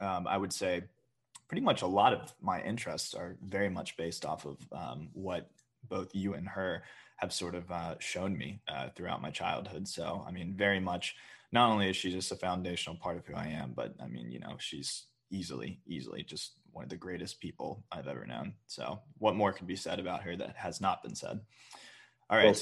um, 0.00 0.26
I 0.26 0.36
would 0.36 0.52
say 0.52 0.82
pretty 1.48 1.62
much 1.62 1.82
a 1.82 1.86
lot 1.86 2.14
of 2.14 2.32
my 2.40 2.62
interests 2.62 3.14
are 3.14 3.36
very 3.46 3.68
much 3.68 3.96
based 3.96 4.24
off 4.24 4.46
of 4.46 4.56
um, 4.72 5.10
what 5.12 5.50
both 5.88 6.14
you 6.14 6.34
and 6.34 6.48
her 6.48 6.82
have 7.16 7.32
sort 7.32 7.54
of 7.54 7.70
uh, 7.70 7.94
shown 7.98 8.36
me 8.36 8.60
uh, 8.68 8.88
throughout 8.96 9.22
my 9.22 9.30
childhood. 9.30 9.86
So, 9.86 10.24
I 10.26 10.30
mean, 10.32 10.54
very 10.56 10.80
much, 10.80 11.14
not 11.52 11.70
only 11.70 11.90
is 11.90 11.96
she 11.96 12.10
just 12.10 12.32
a 12.32 12.36
foundational 12.36 12.96
part 12.96 13.18
of 13.18 13.26
who 13.26 13.34
I 13.34 13.46
am, 13.48 13.74
but 13.76 13.94
I 14.02 14.06
mean, 14.06 14.30
you 14.30 14.40
know, 14.40 14.56
she's 14.58 15.04
easily, 15.30 15.78
easily 15.86 16.22
just 16.22 16.52
one 16.72 16.84
of 16.84 16.90
the 16.90 16.96
greatest 16.96 17.38
people 17.38 17.84
I've 17.92 18.08
ever 18.08 18.26
known. 18.26 18.54
So, 18.66 19.00
what 19.18 19.36
more 19.36 19.52
can 19.52 19.66
be 19.66 19.76
said 19.76 20.00
about 20.00 20.22
her 20.22 20.36
that 20.36 20.56
has 20.56 20.80
not 20.80 21.02
been 21.02 21.14
said? 21.14 21.38
All 22.30 22.38
right. 22.38 22.46
Well 22.46 22.54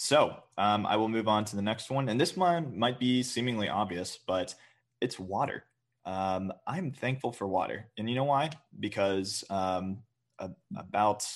so, 0.00 0.36
um, 0.56 0.86
I 0.86 0.94
will 0.94 1.08
move 1.08 1.26
on 1.26 1.44
to 1.46 1.56
the 1.56 1.62
next 1.62 1.90
one. 1.90 2.08
And 2.08 2.20
this 2.20 2.36
one 2.36 2.78
might 2.78 3.00
be 3.00 3.20
seemingly 3.20 3.68
obvious, 3.68 4.16
but 4.28 4.54
it's 5.00 5.18
water. 5.18 5.64
Um, 6.04 6.52
I'm 6.68 6.92
thankful 6.92 7.32
for 7.32 7.48
water. 7.48 7.88
And 7.98 8.08
you 8.08 8.14
know 8.14 8.22
why? 8.22 8.50
Because 8.78 9.42
um, 9.50 9.98
a, 10.38 10.50
about 10.76 11.26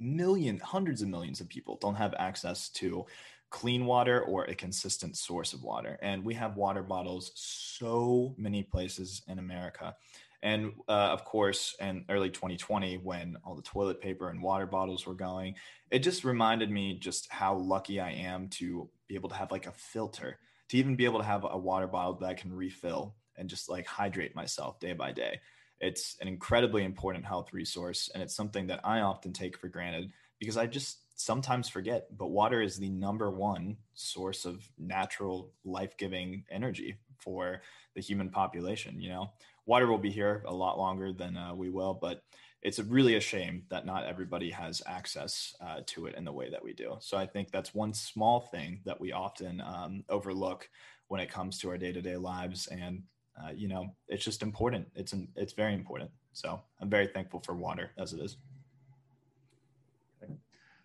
million, 0.00 0.58
hundreds 0.58 1.02
of 1.02 1.10
millions 1.10 1.40
of 1.40 1.48
people 1.48 1.78
don't 1.80 1.94
have 1.94 2.12
access 2.18 2.70
to 2.70 3.06
clean 3.50 3.86
water 3.86 4.22
or 4.22 4.46
a 4.46 4.54
consistent 4.56 5.16
source 5.16 5.52
of 5.52 5.62
water. 5.62 5.96
And 6.02 6.24
we 6.24 6.34
have 6.34 6.56
water 6.56 6.82
bottles 6.82 7.30
so 7.36 8.34
many 8.36 8.64
places 8.64 9.22
in 9.28 9.38
America. 9.38 9.94
And 10.42 10.72
uh, 10.88 10.92
of 11.12 11.24
course, 11.24 11.76
in 11.80 12.04
early 12.08 12.30
2020, 12.30 12.98
when 12.98 13.36
all 13.44 13.54
the 13.54 13.62
toilet 13.62 14.00
paper 14.00 14.28
and 14.28 14.42
water 14.42 14.66
bottles 14.66 15.06
were 15.06 15.14
going, 15.14 15.54
it 15.90 16.00
just 16.00 16.24
reminded 16.24 16.70
me 16.70 16.98
just 16.98 17.30
how 17.30 17.56
lucky 17.56 18.00
I 18.00 18.10
am 18.10 18.48
to 18.50 18.88
be 19.06 19.14
able 19.14 19.28
to 19.28 19.36
have 19.36 19.52
like 19.52 19.66
a 19.66 19.72
filter, 19.72 20.38
to 20.70 20.76
even 20.76 20.96
be 20.96 21.04
able 21.04 21.20
to 21.20 21.24
have 21.24 21.46
a 21.48 21.56
water 21.56 21.86
bottle 21.86 22.14
that 22.14 22.26
I 22.26 22.34
can 22.34 22.52
refill 22.52 23.14
and 23.36 23.48
just 23.48 23.68
like 23.68 23.86
hydrate 23.86 24.34
myself 24.34 24.80
day 24.80 24.94
by 24.94 25.12
day. 25.12 25.40
It's 25.80 26.16
an 26.20 26.28
incredibly 26.28 26.84
important 26.84 27.24
health 27.24 27.52
resource, 27.52 28.08
and 28.12 28.22
it's 28.22 28.36
something 28.36 28.68
that 28.68 28.80
I 28.84 29.00
often 29.00 29.32
take 29.32 29.58
for 29.58 29.68
granted 29.68 30.12
because 30.38 30.56
I 30.56 30.66
just 30.66 30.98
sometimes 31.16 31.68
forget. 31.68 32.16
But 32.16 32.28
water 32.28 32.62
is 32.62 32.78
the 32.78 32.88
number 32.88 33.30
one 33.30 33.76
source 33.94 34.44
of 34.44 34.68
natural 34.78 35.52
life 35.64 35.96
giving 35.96 36.44
energy 36.50 36.96
for 37.18 37.62
the 37.94 38.00
human 38.00 38.30
population. 38.30 39.00
You 39.00 39.10
know, 39.10 39.30
water 39.66 39.86
will 39.86 39.98
be 39.98 40.10
here 40.10 40.42
a 40.46 40.54
lot 40.54 40.78
longer 40.78 41.12
than 41.12 41.36
uh, 41.36 41.54
we 41.54 41.70
will, 41.70 41.94
but 41.94 42.22
it's 42.62 42.78
really 42.78 43.16
a 43.16 43.20
shame 43.20 43.64
that 43.70 43.86
not 43.86 44.04
everybody 44.04 44.50
has 44.50 44.82
access 44.86 45.54
uh, 45.60 45.80
to 45.86 46.06
it 46.06 46.14
in 46.14 46.24
the 46.24 46.32
way 46.32 46.48
that 46.50 46.62
we 46.62 46.72
do. 46.72 46.96
So 47.00 47.16
I 47.16 47.26
think 47.26 47.50
that's 47.50 47.74
one 47.74 47.92
small 47.92 48.40
thing 48.40 48.80
that 48.84 49.00
we 49.00 49.12
often 49.12 49.60
um, 49.60 50.04
overlook 50.08 50.68
when 51.08 51.20
it 51.20 51.30
comes 51.30 51.58
to 51.58 51.70
our 51.70 51.78
day 51.78 51.92
to 51.92 52.00
day 52.00 52.16
lives. 52.16 52.68
And 52.68 53.02
uh, 53.42 53.50
you 53.54 53.66
know, 53.66 53.94
it's 54.08 54.24
just 54.24 54.42
important. 54.42 54.86
It's 54.94 55.12
an, 55.12 55.28
it's 55.36 55.54
very 55.54 55.74
important. 55.74 56.10
So 56.32 56.60
I'm 56.80 56.90
very 56.90 57.06
thankful 57.06 57.40
for 57.40 57.54
water 57.54 57.90
as 57.98 58.12
it 58.12 58.20
is. 58.20 58.36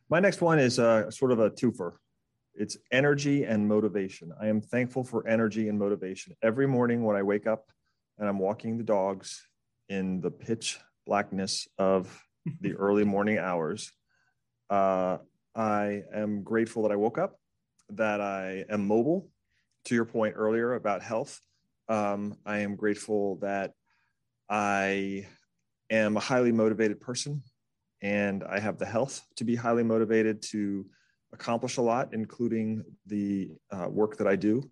My 0.10 0.22
next 0.22 0.42
one 0.42 0.58
is 0.58 0.80
uh, 0.80 1.12
sort 1.12 1.34
of 1.34 1.40
a 1.40 1.50
twofer. 1.50 1.94
It's 2.56 2.78
energy 2.92 3.44
and 3.44 3.68
motivation. 3.68 4.32
I 4.42 4.48
am 4.48 4.62
thankful 4.62 5.04
for 5.04 5.28
energy 5.28 5.68
and 5.68 5.78
motivation. 5.78 6.34
Every 6.42 6.66
morning 6.66 7.04
when 7.04 7.18
I 7.18 7.24
wake 7.24 7.46
up 7.46 7.70
and 8.18 8.28
I'm 8.28 8.40
walking 8.40 8.78
the 8.78 8.84
dogs 8.84 9.46
in 9.90 10.22
the 10.22 10.32
pitch 10.32 10.80
blackness 11.06 11.68
of 11.78 12.24
the 12.62 12.74
early 12.76 13.04
morning 13.04 13.38
hours, 13.38 13.92
uh, 14.70 15.18
I 15.56 16.04
am 16.14 16.44
grateful 16.44 16.84
that 16.84 16.92
I 16.92 16.96
woke 16.96 17.18
up, 17.18 17.40
that 17.90 18.22
I 18.22 18.66
am 18.70 18.88
mobile. 18.88 19.30
To 19.86 19.96
your 19.96 20.06
point 20.06 20.36
earlier 20.36 20.74
about 20.74 21.02
health, 21.02 21.40
um, 21.88 22.36
I 22.46 22.60
am 22.60 22.76
grateful 22.76 23.38
that 23.38 23.72
I 24.50 25.28
am 25.90 26.18
a 26.18 26.20
highly 26.20 26.52
motivated 26.52 27.00
person 27.00 27.42
and 28.02 28.44
I 28.44 28.60
have 28.60 28.78
the 28.78 28.86
health 28.86 29.26
to 29.38 29.44
be 29.44 29.56
highly 29.56 29.84
motivated 29.84 30.42
to 30.44 30.86
accomplish 31.34 31.78
a 31.78 31.82
lot, 31.82 32.14
including 32.14 32.84
the 33.06 33.52
uh, 33.72 33.88
work 33.90 34.18
that 34.18 34.28
I 34.28 34.36
do. 34.36 34.70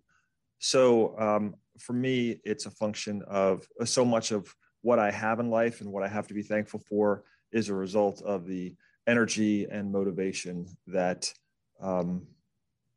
So 0.58 1.18
um, 1.18 1.54
for 1.78 1.92
me, 1.92 2.40
it's 2.44 2.66
a 2.66 2.70
function 2.70 3.22
of 3.28 3.66
uh, 3.80 3.84
so 3.84 4.04
much 4.04 4.30
of 4.30 4.54
what 4.82 4.98
I 4.98 5.10
have 5.10 5.40
in 5.40 5.50
life 5.50 5.80
and 5.80 5.90
what 5.90 6.02
I 6.02 6.08
have 6.08 6.26
to 6.28 6.34
be 6.34 6.42
thankful 6.42 6.80
for 6.88 7.24
is 7.52 7.68
a 7.68 7.74
result 7.74 8.22
of 8.22 8.46
the 8.46 8.74
energy 9.06 9.66
and 9.70 9.92
motivation 9.92 10.66
that 10.86 11.32
um, 11.80 12.26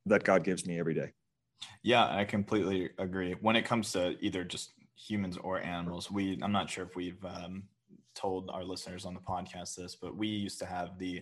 that 0.05 0.23
God 0.23 0.43
gives 0.43 0.65
me 0.65 0.79
every 0.79 0.93
day. 0.93 1.11
Yeah, 1.83 2.05
I 2.05 2.25
completely 2.25 2.89
agree. 2.97 3.35
When 3.41 3.55
it 3.55 3.65
comes 3.65 3.91
to 3.93 4.15
either 4.21 4.43
just 4.43 4.71
humans 4.95 5.37
or 5.37 5.59
animals, 5.59 6.09
we 6.11 6.39
I'm 6.41 6.51
not 6.51 6.69
sure 6.69 6.85
if 6.85 6.95
we've 6.95 7.23
um, 7.25 7.63
told 8.15 8.49
our 8.49 8.63
listeners 8.63 9.05
on 9.05 9.13
the 9.13 9.19
podcast 9.19 9.75
this, 9.75 9.95
but 9.95 10.15
we 10.15 10.27
used 10.27 10.59
to 10.59 10.65
have 10.65 10.97
the 10.97 11.21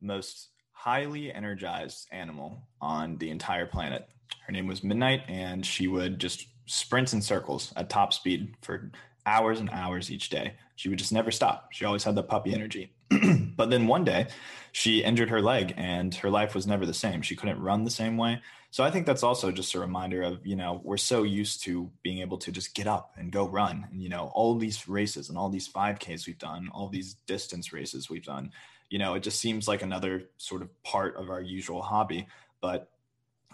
most 0.00 0.50
highly 0.72 1.32
energized 1.32 2.06
animal 2.12 2.68
on 2.80 3.16
the 3.18 3.30
entire 3.30 3.66
planet. 3.66 4.08
Her 4.46 4.52
name 4.52 4.66
was 4.66 4.84
Midnight, 4.84 5.22
and 5.28 5.64
she 5.64 5.88
would 5.88 6.18
just 6.18 6.46
sprint 6.66 7.12
in 7.12 7.22
circles 7.22 7.72
at 7.76 7.90
top 7.90 8.12
speed 8.12 8.54
for 8.62 8.90
hours 9.26 9.60
and 9.60 9.70
hours 9.70 10.10
each 10.10 10.28
day. 10.28 10.54
She 10.76 10.88
would 10.88 10.98
just 10.98 11.12
never 11.12 11.30
stop. 11.30 11.68
She 11.72 11.84
always 11.84 12.04
had 12.04 12.14
the 12.14 12.22
puppy 12.22 12.54
energy. 12.54 12.92
but 13.56 13.70
then 13.70 13.86
one 13.86 14.04
day, 14.04 14.26
she 14.72 15.04
injured 15.04 15.30
her 15.30 15.40
leg, 15.40 15.72
and 15.76 16.14
her 16.16 16.30
life 16.30 16.54
was 16.54 16.66
never 16.66 16.84
the 16.84 16.94
same. 16.94 17.22
She 17.22 17.36
couldn't 17.36 17.60
run 17.60 17.84
the 17.84 17.90
same 17.90 18.16
way. 18.16 18.40
So 18.70 18.82
I 18.82 18.90
think 18.90 19.06
that's 19.06 19.22
also 19.22 19.52
just 19.52 19.74
a 19.76 19.78
reminder 19.78 20.22
of, 20.22 20.44
you 20.44 20.56
know, 20.56 20.80
we're 20.82 20.96
so 20.96 21.22
used 21.22 21.62
to 21.62 21.88
being 22.02 22.18
able 22.18 22.38
to 22.38 22.50
just 22.50 22.74
get 22.74 22.88
up 22.88 23.14
and 23.16 23.30
go 23.30 23.46
run. 23.46 23.86
And, 23.88 24.02
you 24.02 24.08
know, 24.08 24.32
all 24.34 24.56
these 24.56 24.88
races 24.88 25.28
and 25.28 25.38
all 25.38 25.48
these 25.48 25.68
5Ks 25.68 26.26
we've 26.26 26.38
done, 26.38 26.70
all 26.74 26.88
these 26.88 27.14
distance 27.28 27.72
races 27.72 28.10
we've 28.10 28.24
done, 28.24 28.50
you 28.90 28.98
know, 28.98 29.14
it 29.14 29.22
just 29.22 29.38
seems 29.38 29.68
like 29.68 29.82
another 29.82 30.24
sort 30.38 30.60
of 30.60 30.82
part 30.82 31.16
of 31.16 31.30
our 31.30 31.40
usual 31.40 31.82
hobby. 31.82 32.26
But 32.60 32.90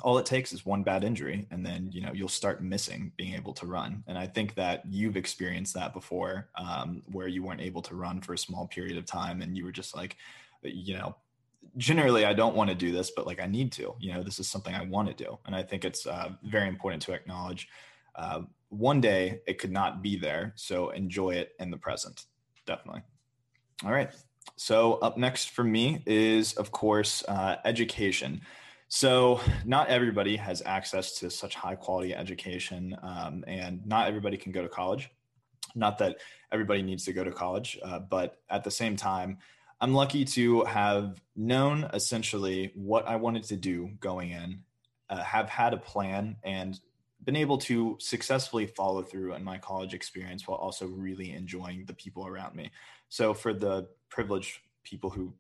all 0.03 0.19
it 0.19 0.27
takes 0.27 0.53
is 0.53 0.67
one 0.67 0.83
bad 0.83 1.05
injury 1.05 1.47
and 1.51 1.65
then 1.65 1.91
you 1.93 2.01
know 2.01 2.13
you'll 2.13 2.29
start 2.29 2.63
missing 2.63 3.13
being 3.17 3.35
able 3.35 3.53
to 3.55 3.67
run. 3.67 4.03
And 4.07 4.19
i 4.19 4.27
think 4.27 4.55
that 4.55 4.83
you've 4.89 5.17
experienced 5.17 5.75
that 5.75 5.93
before 5.93 6.49
um, 6.57 7.03
where 7.13 7.29
you 7.29 7.43
weren't 7.43 7.61
able 7.61 7.83
to 7.83 7.95
run 7.95 8.21
for 8.21 8.35
a 8.35 8.39
small 8.39 8.67
period 8.67 8.97
of 8.97 9.07
time 9.07 9.43
and 9.43 9.57
you 9.57 9.65
were 9.65 9.73
just 9.73 9.97
like 9.97 10.17
you 10.63 10.95
know 10.95 11.17
generally 11.77 12.25
i 12.25 12.33
don't 12.33 12.57
want 12.57 12.71
to 12.71 12.75
do 12.75 12.91
this 12.91 13.11
but 13.11 13.27
like 13.27 13.41
i 13.41 13.47
need 13.47 13.71
to 13.71 13.95
you 14.01 14.13
know 14.13 14.23
this 14.23 14.39
is 14.39 14.49
something 14.49 14.75
i 14.75 14.83
want 14.83 15.09
to 15.09 15.25
do. 15.25 15.39
And 15.47 15.55
i 15.55 15.63
think 15.63 15.85
it's 15.85 16.07
uh, 16.07 16.31
very 16.43 16.69
important 16.69 17.03
to 17.03 17.13
acknowledge 17.13 17.69
uh, 18.17 18.43
one 18.71 19.01
day 19.01 19.41
it 19.47 19.59
could 19.59 19.73
not 19.73 20.03
be 20.03 20.17
there 20.17 20.53
so 20.57 20.91
enjoy 20.91 21.31
it 21.31 21.53
in 21.59 21.71
the 21.71 21.77
present. 21.77 22.27
Definitely. 22.67 23.03
All 23.85 23.93
right. 23.93 24.11
So 24.57 24.95
up 24.95 25.17
next 25.17 25.51
for 25.51 25.65
me 25.65 26.03
is 26.07 26.55
of 26.55 26.71
course 26.71 27.25
uh, 27.29 27.57
education 27.65 28.41
so 28.91 29.41
not 29.65 29.89
everybody 29.89 30.37
has 30.37 30.63
access 30.67 31.19
to 31.21 31.31
such 31.31 31.55
high 31.55 31.75
quality 31.75 32.15
education 32.15 32.95
um, 33.03 33.43
and 33.47 33.87
not 33.87 34.09
everybody 34.09 34.37
can 34.37 34.53
go 34.53 34.63
to 34.63 34.69
college 34.69 35.09
not 35.75 35.97
that 35.99 36.19
everybody 36.53 36.83
needs 36.83 37.05
to 37.07 37.13
go 37.15 37.25
to 37.25 37.33
college 37.33 37.79
uh, 37.83 37.99
but 37.99 38.41
at 38.51 38.63
the 38.65 38.71
same 38.71 38.97
time 38.97 39.39
I'm 39.81 39.95
lucky 39.95 40.27
to 40.27 40.65
have 40.65 41.23
known 41.35 41.89
essentially 41.95 42.71
what 42.75 43.09
I 43.09 43.17
wanted 43.17 43.45
to 43.45 43.57
do 43.57 43.91
going 43.99 44.31
in, 44.31 44.63
uh, 45.09 45.23
have 45.23 45.49
had 45.49 45.73
a 45.73 45.79
plan, 45.79 46.37
and 46.43 46.79
been 47.25 47.37
able 47.37 47.59
to 47.59 47.97
successfully 47.99 48.67
follow 48.67 49.03
through 49.03 49.35
in 49.35 49.43
my 49.43 49.57
college 49.57 49.95
experience 49.95 50.47
while 50.47 50.59
also 50.59 50.87
really 50.87 51.33
enjoying 51.33 51.85
the 51.87 51.95
people 51.95 52.27
around 52.27 52.55
me. 52.55 52.71
So, 53.09 53.33
for 53.33 53.55
the 53.55 53.89
privileged 54.11 54.59
people 54.85 55.09
who 55.09 55.33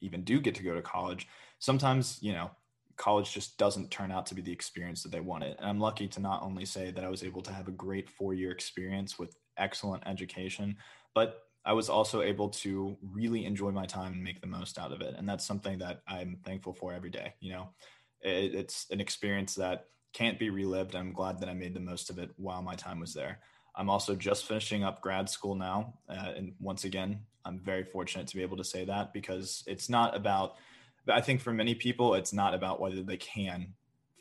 even 0.00 0.24
do 0.24 0.40
get 0.40 0.56
to 0.56 0.64
go 0.64 0.74
to 0.74 0.82
college, 0.82 1.28
sometimes, 1.60 2.18
you 2.20 2.32
know, 2.32 2.50
college 2.96 3.32
just 3.32 3.58
doesn't 3.58 3.90
turn 3.90 4.10
out 4.10 4.26
to 4.26 4.34
be 4.34 4.42
the 4.42 4.52
experience 4.52 5.02
that 5.02 5.12
they 5.12 5.20
wanted. 5.20 5.56
And 5.58 5.66
I'm 5.68 5.80
lucky 5.80 6.08
to 6.08 6.20
not 6.20 6.42
only 6.42 6.64
say 6.64 6.90
that 6.90 7.04
I 7.04 7.08
was 7.08 7.22
able 7.22 7.42
to 7.42 7.52
have 7.52 7.68
a 7.68 7.72
great 7.72 8.08
four 8.08 8.34
year 8.34 8.50
experience 8.50 9.18
with 9.18 9.36
excellent 9.56 10.02
education, 10.06 10.76
but 11.14 11.42
I 11.64 11.72
was 11.72 11.88
also 11.88 12.20
able 12.20 12.50
to 12.50 12.96
really 13.02 13.46
enjoy 13.46 13.70
my 13.70 13.86
time 13.86 14.12
and 14.12 14.22
make 14.22 14.40
the 14.40 14.46
most 14.46 14.78
out 14.78 14.92
of 14.92 15.00
it. 15.00 15.14
And 15.16 15.28
that's 15.28 15.46
something 15.46 15.78
that 15.78 16.02
I'm 16.06 16.38
thankful 16.44 16.74
for 16.74 16.92
every 16.92 17.10
day. 17.10 17.34
You 17.40 17.52
know, 17.52 17.68
it, 18.20 18.54
it's 18.54 18.86
an 18.90 19.00
experience 19.00 19.54
that 19.54 19.86
can't 20.12 20.38
be 20.38 20.50
relived. 20.50 20.94
I'm 20.94 21.12
glad 21.12 21.40
that 21.40 21.48
I 21.48 21.54
made 21.54 21.74
the 21.74 21.80
most 21.80 22.10
of 22.10 22.18
it 22.18 22.30
while 22.36 22.62
my 22.62 22.74
time 22.74 23.00
was 23.00 23.14
there. 23.14 23.40
I'm 23.76 23.90
also 23.90 24.14
just 24.14 24.46
finishing 24.46 24.84
up 24.84 25.00
grad 25.00 25.28
school 25.28 25.54
now. 25.54 25.94
Uh, 26.08 26.32
and 26.36 26.52
once 26.60 26.84
again, 26.84 27.20
I'm 27.44 27.58
very 27.58 27.82
fortunate 27.82 28.26
to 28.28 28.36
be 28.36 28.42
able 28.42 28.56
to 28.58 28.64
say 28.64 28.84
that 28.84 29.12
because 29.12 29.64
it's 29.66 29.88
not 29.88 30.16
about, 30.16 30.54
I 31.08 31.20
think 31.20 31.40
for 31.40 31.52
many 31.52 31.74
people, 31.74 32.14
it's 32.14 32.32
not 32.32 32.54
about 32.54 32.80
whether 32.80 33.02
they 33.02 33.16
can 33.16 33.74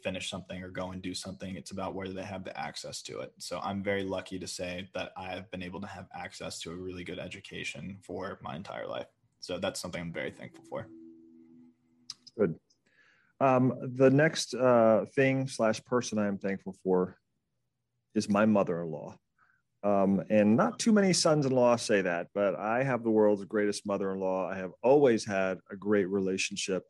finish 0.04 0.30
something 0.30 0.62
or 0.62 0.70
go 0.70 0.92
and 0.92 1.02
do 1.02 1.14
something. 1.14 1.56
It's 1.56 1.72
about 1.72 1.96
whether 1.96 2.14
they 2.14 2.24
have 2.24 2.44
the 2.44 2.58
access 2.60 3.02
to 3.04 3.22
it. 3.22 3.32
So 3.38 3.60
I'm 3.64 3.82
very 3.82 4.04
lucky 4.04 4.38
to 4.38 4.48
say 4.48 4.90
that 4.94 5.14
I 5.16 5.28
have 5.28 5.50
been 5.50 5.64
able 5.64 5.80
to 5.82 5.88
have 5.88 6.08
access 6.14 6.60
to 6.62 6.72
a 6.72 6.76
really 6.76 7.06
good 7.06 7.20
education 7.20 7.98
for 8.02 8.38
my 8.42 8.56
entire 8.56 8.88
life. 8.88 9.08
So 9.40 9.60
that's 9.60 9.80
something 9.80 10.02
I'm 10.02 10.14
very 10.14 10.32
thankful 10.32 10.64
for. 10.70 10.88
Good. 12.38 12.56
Um, 13.40 13.74
the 13.96 14.10
next 14.10 14.54
uh, 14.54 15.06
thing 15.16 15.48
slash 15.48 15.84
person 15.86 16.20
I 16.20 16.28
am 16.28 16.38
thankful 16.38 16.76
for 16.84 17.18
is 18.14 18.30
my 18.30 18.46
mother-in-law. 18.46 19.18
Um, 19.84 20.24
and 20.30 20.56
not 20.56 20.80
too 20.80 20.94
many 20.94 21.12
sons-in-law 21.12 21.76
say 21.76 22.02
that, 22.02 22.28
but 22.34 22.56
I 22.56 22.84
have 22.84 23.04
the 23.04 23.12
world's 23.12 23.44
greatest 23.44 23.86
mother-in-law. 23.86 24.50
I 24.50 24.56
have 24.56 24.72
always 24.82 25.26
had 25.26 25.60
a 25.70 25.76
great 25.76 26.08
relationship 26.10 26.84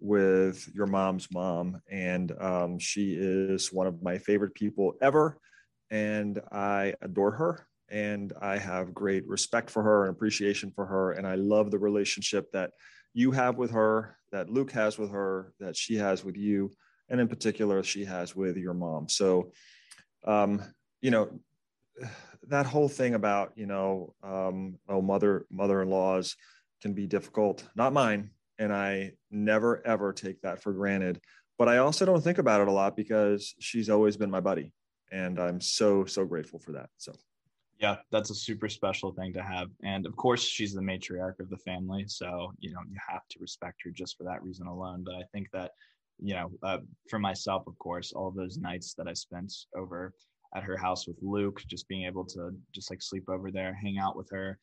with 0.00 0.68
your 0.74 0.86
mom's 0.86 1.28
mom, 1.32 1.80
and 1.90 2.32
um, 2.38 2.78
she 2.78 3.14
is 3.18 3.72
one 3.72 3.86
of 3.86 4.02
my 4.02 4.18
favorite 4.18 4.54
people 4.54 4.94
ever. 5.00 5.38
And 5.90 6.40
I 6.52 6.94
adore 7.00 7.30
her, 7.30 7.66
and 7.88 8.34
I 8.42 8.58
have 8.58 8.92
great 8.92 9.26
respect 9.26 9.70
for 9.70 9.82
her 9.82 10.04
and 10.04 10.14
appreciation 10.14 10.72
for 10.74 10.84
her, 10.84 11.12
and 11.12 11.26
I 11.26 11.36
love 11.36 11.70
the 11.70 11.78
relationship 11.78 12.52
that 12.52 12.72
you 13.14 13.30
have 13.30 13.56
with 13.56 13.70
her, 13.70 14.18
that 14.32 14.50
Luke 14.50 14.72
has 14.72 14.98
with 14.98 15.10
her, 15.12 15.54
that 15.60 15.74
she 15.74 15.96
has 15.96 16.22
with 16.22 16.36
you, 16.36 16.70
and 17.08 17.18
in 17.18 17.28
particular, 17.28 17.82
she 17.82 18.04
has 18.04 18.36
with 18.36 18.58
your 18.58 18.74
mom. 18.74 19.08
So, 19.08 19.52
um, 20.26 20.60
you 21.00 21.10
know, 21.10 21.30
that 22.48 22.66
whole 22.66 22.88
thing 22.88 23.14
about 23.14 23.52
you 23.56 23.66
know, 23.66 24.14
um, 24.22 24.78
oh, 24.88 25.02
mother 25.02 25.46
mother-in-laws 25.50 26.36
can 26.82 26.92
be 26.92 27.06
difficult. 27.06 27.64
Not 27.74 27.92
mine, 27.92 28.30
and 28.58 28.72
I 28.72 29.12
never 29.30 29.86
ever 29.86 30.12
take 30.12 30.40
that 30.42 30.62
for 30.62 30.72
granted. 30.72 31.20
But 31.58 31.68
I 31.68 31.78
also 31.78 32.04
don't 32.04 32.22
think 32.22 32.38
about 32.38 32.60
it 32.60 32.68
a 32.68 32.72
lot 32.72 32.96
because 32.96 33.54
she's 33.58 33.88
always 33.88 34.16
been 34.16 34.30
my 34.30 34.40
buddy, 34.40 34.72
and 35.10 35.38
I'm 35.38 35.60
so 35.60 36.04
so 36.04 36.24
grateful 36.24 36.58
for 36.58 36.72
that. 36.72 36.90
So. 36.96 37.12
Yeah, 37.78 37.96
that's 38.10 38.30
a 38.30 38.34
super 38.34 38.70
special 38.70 39.12
thing 39.12 39.34
to 39.34 39.42
have. 39.42 39.68
And 39.82 40.06
of 40.06 40.16
course, 40.16 40.42
she's 40.42 40.72
the 40.72 40.80
matriarch 40.80 41.40
of 41.40 41.50
the 41.50 41.58
family. 41.58 42.06
So, 42.08 42.52
you 42.58 42.72
know, 42.72 42.80
you 42.88 42.96
have 43.06 43.28
to 43.28 43.38
respect 43.38 43.82
her 43.84 43.90
just 43.90 44.16
for 44.16 44.24
that 44.24 44.42
reason 44.42 44.66
alone. 44.66 45.02
But 45.04 45.16
I 45.16 45.24
think 45.30 45.48
that, 45.52 45.72
you 46.18 46.32
know, 46.32 46.50
uh, 46.62 46.78
for 47.10 47.18
myself, 47.18 47.66
of 47.66 47.78
course, 47.78 48.12
all 48.12 48.30
those 48.30 48.56
nights 48.56 48.94
that 48.94 49.08
I 49.08 49.12
spent 49.12 49.52
over 49.76 50.14
at 50.54 50.62
her 50.62 50.76
house 50.76 51.06
with 51.06 51.16
Luke, 51.22 51.62
just 51.68 51.88
being 51.88 52.06
able 52.06 52.24
to 52.24 52.50
just 52.72 52.90
like 52.90 53.02
sleep 53.02 53.28
over 53.28 53.50
there, 53.50 53.74
hang 53.74 53.98
out 53.98 54.16
with 54.16 54.28
her, 54.30 54.58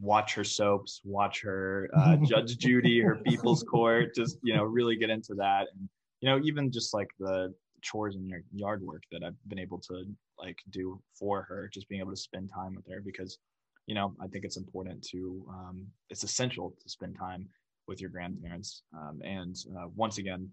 watch 0.00 0.34
her 0.34 0.44
soaps, 0.44 1.00
watch 1.04 1.40
her 1.42 1.90
uh, 1.96 2.16
Judge 2.24 2.58
Judy, 2.58 3.00
her 3.00 3.16
People's 3.16 3.62
Court, 3.62 4.14
just, 4.14 4.38
you 4.42 4.54
know, 4.54 4.64
really 4.64 4.96
get 4.96 5.10
into 5.10 5.34
that. 5.34 5.66
And, 5.74 5.88
you 6.20 6.28
know, 6.28 6.40
even 6.44 6.70
just 6.70 6.94
like 6.94 7.08
the 7.18 7.54
chores 7.82 8.16
and 8.16 8.26
your 8.26 8.40
yard 8.52 8.82
work 8.82 9.02
that 9.12 9.22
I've 9.22 9.36
been 9.46 9.58
able 9.58 9.78
to 9.80 10.04
like 10.38 10.58
do 10.70 11.00
for 11.18 11.42
her, 11.42 11.70
just 11.72 11.88
being 11.88 12.00
able 12.00 12.12
to 12.12 12.16
spend 12.16 12.50
time 12.52 12.74
with 12.74 12.86
her 12.90 13.00
because, 13.04 13.38
you 13.86 13.94
know, 13.94 14.14
I 14.22 14.26
think 14.26 14.44
it's 14.44 14.56
important 14.56 15.02
to, 15.10 15.46
um, 15.48 15.86
it's 16.10 16.24
essential 16.24 16.74
to 16.82 16.88
spend 16.88 17.16
time 17.16 17.48
with 17.86 18.00
your 18.00 18.10
grandparents. 18.10 18.82
Um, 18.94 19.20
and 19.24 19.56
uh, 19.76 19.88
once 19.96 20.18
again, 20.18 20.50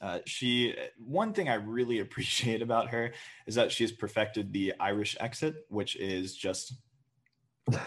uh, 0.00 0.18
she 0.26 0.74
one 0.98 1.32
thing 1.32 1.48
I 1.48 1.54
really 1.54 1.98
appreciate 2.06 2.62
about 2.62 2.90
her 2.90 3.12
is 3.46 3.54
that 3.56 3.72
she 3.72 3.84
has 3.84 3.92
perfected 3.92 4.52
the 4.52 4.74
Irish 4.80 5.16
exit, 5.20 5.54
which 5.68 5.96
is 5.96 6.34
just 6.34 6.74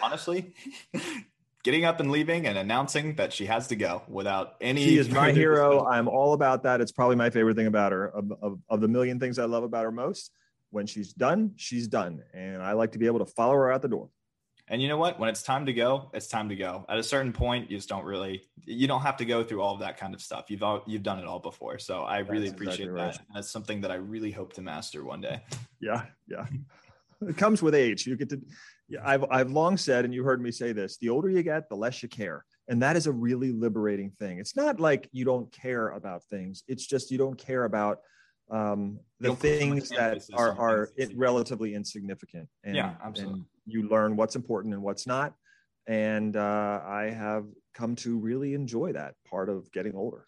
honestly 0.02 0.54
getting 1.66 1.84
up 1.84 1.98
and 1.98 2.12
leaving 2.12 2.46
and 2.46 2.56
announcing 2.56 3.16
that 3.16 3.32
she 3.32 3.46
has 3.46 3.66
to 3.68 3.76
go 3.76 4.02
without 4.08 4.54
any. 4.60 4.84
She 4.84 4.98
is 4.98 5.10
my 5.10 5.32
hero. 5.32 5.72
Discussion. 5.72 5.92
I'm 5.92 6.08
all 6.08 6.32
about 6.32 6.62
that. 6.62 6.80
It's 6.80 6.92
probably 6.92 7.16
my 7.16 7.30
favorite 7.30 7.56
thing 7.56 7.66
about 7.66 7.92
her. 7.92 8.06
Of, 8.06 8.32
of, 8.40 8.58
of 8.68 8.80
the 8.80 8.88
million 8.88 9.18
things 9.18 9.38
I 9.38 9.46
love 9.46 9.64
about 9.64 9.84
her 9.84 9.90
most, 9.90 10.30
when 10.70 10.86
she's 10.86 11.12
done, 11.12 11.54
she's 11.56 11.88
done. 11.88 12.22
And 12.32 12.62
I 12.62 12.72
like 12.72 12.92
to 12.92 12.98
be 12.98 13.06
able 13.06 13.18
to 13.18 13.26
follow 13.26 13.54
her 13.54 13.72
out 13.72 13.82
the 13.82 13.88
door. 13.88 14.10
And 14.68 14.82
you 14.82 14.88
know 14.88 14.96
what? 14.96 15.20
When 15.20 15.28
it's 15.28 15.42
time 15.42 15.66
to 15.66 15.72
go, 15.72 16.10
it's 16.12 16.26
time 16.26 16.48
to 16.48 16.56
go. 16.56 16.84
At 16.88 16.98
a 16.98 17.02
certain 17.02 17.32
point, 17.32 17.70
you 17.70 17.76
just 17.76 17.88
don't 17.88 18.04
really, 18.04 18.42
you 18.64 18.88
don't 18.88 19.02
have 19.02 19.16
to 19.18 19.24
go 19.24 19.44
through 19.44 19.62
all 19.62 19.74
of 19.74 19.80
that 19.80 19.96
kind 19.96 20.12
of 20.12 20.20
stuff. 20.20 20.46
You've 20.48 20.64
all, 20.64 20.82
you've 20.86 21.04
done 21.04 21.20
it 21.20 21.24
all 21.24 21.38
before. 21.38 21.78
So 21.78 22.02
I 22.02 22.18
That's 22.18 22.30
really 22.30 22.48
appreciate 22.48 22.88
exactly 22.88 23.00
that. 23.00 23.06
Right. 23.06 23.20
That's 23.34 23.50
something 23.50 23.80
that 23.82 23.92
I 23.92 23.96
really 23.96 24.32
hope 24.32 24.54
to 24.54 24.62
master 24.62 25.04
one 25.04 25.20
day. 25.20 25.40
Yeah, 25.80 26.06
yeah. 26.26 26.46
it 27.22 27.36
comes 27.36 27.62
with 27.62 27.74
age. 27.74 28.06
You 28.06 28.16
get 28.16 28.30
to. 28.30 28.40
Yeah, 28.88 29.00
I've 29.04 29.24
I've 29.30 29.50
long 29.50 29.76
said, 29.76 30.04
and 30.04 30.14
you 30.14 30.22
heard 30.22 30.40
me 30.40 30.52
say 30.52 30.72
this: 30.72 30.96
the 30.98 31.08
older 31.08 31.28
you 31.28 31.42
get, 31.42 31.68
the 31.68 31.76
less 31.76 32.02
you 32.02 32.08
care, 32.08 32.44
and 32.68 32.82
that 32.82 32.96
is 32.96 33.06
a 33.06 33.12
really 33.12 33.52
liberating 33.52 34.10
thing. 34.10 34.38
It's 34.38 34.56
not 34.56 34.78
like 34.80 35.08
you 35.12 35.24
don't 35.24 35.50
care 35.52 35.90
about 35.90 36.24
things; 36.24 36.62
it's 36.68 36.86
just 36.86 37.10
you 37.10 37.18
don't 37.18 37.36
care 37.36 37.64
about 37.64 37.98
um, 38.50 39.00
the 39.20 39.34
things 39.34 39.88
that 39.90 40.22
are 40.34 40.58
are 40.58 40.90
relatively 41.14 41.74
insignificant. 41.74 42.48
And, 42.64 42.76
yeah, 42.76 42.94
absolutely. 43.04 43.40
And 43.40 43.46
you 43.66 43.88
learn 43.88 44.16
what's 44.16 44.36
important 44.36 44.74
and 44.74 44.82
what's 44.82 45.06
not. 45.06 45.34
And 45.86 46.36
uh, 46.36 46.80
I 46.84 47.10
have 47.16 47.46
come 47.74 47.96
to 47.96 48.18
really 48.18 48.54
enjoy 48.54 48.92
that 48.92 49.14
part 49.28 49.48
of 49.48 49.70
getting 49.72 49.94
older. 49.94 50.26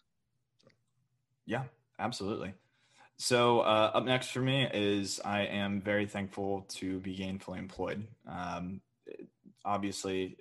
Yeah, 1.45 1.63
absolutely. 1.97 2.53
So 3.17 3.59
uh, 3.59 3.91
up 3.93 4.05
next 4.05 4.31
for 4.31 4.39
me 4.39 4.69
is 4.73 5.19
I 5.25 5.41
am 5.41 5.81
very 5.81 6.05
thankful 6.05 6.65
to 6.75 6.99
be 6.99 7.17
gainfully 7.17 7.59
employed. 7.59 8.07
Um, 8.25 8.79
obviously, 9.65 10.37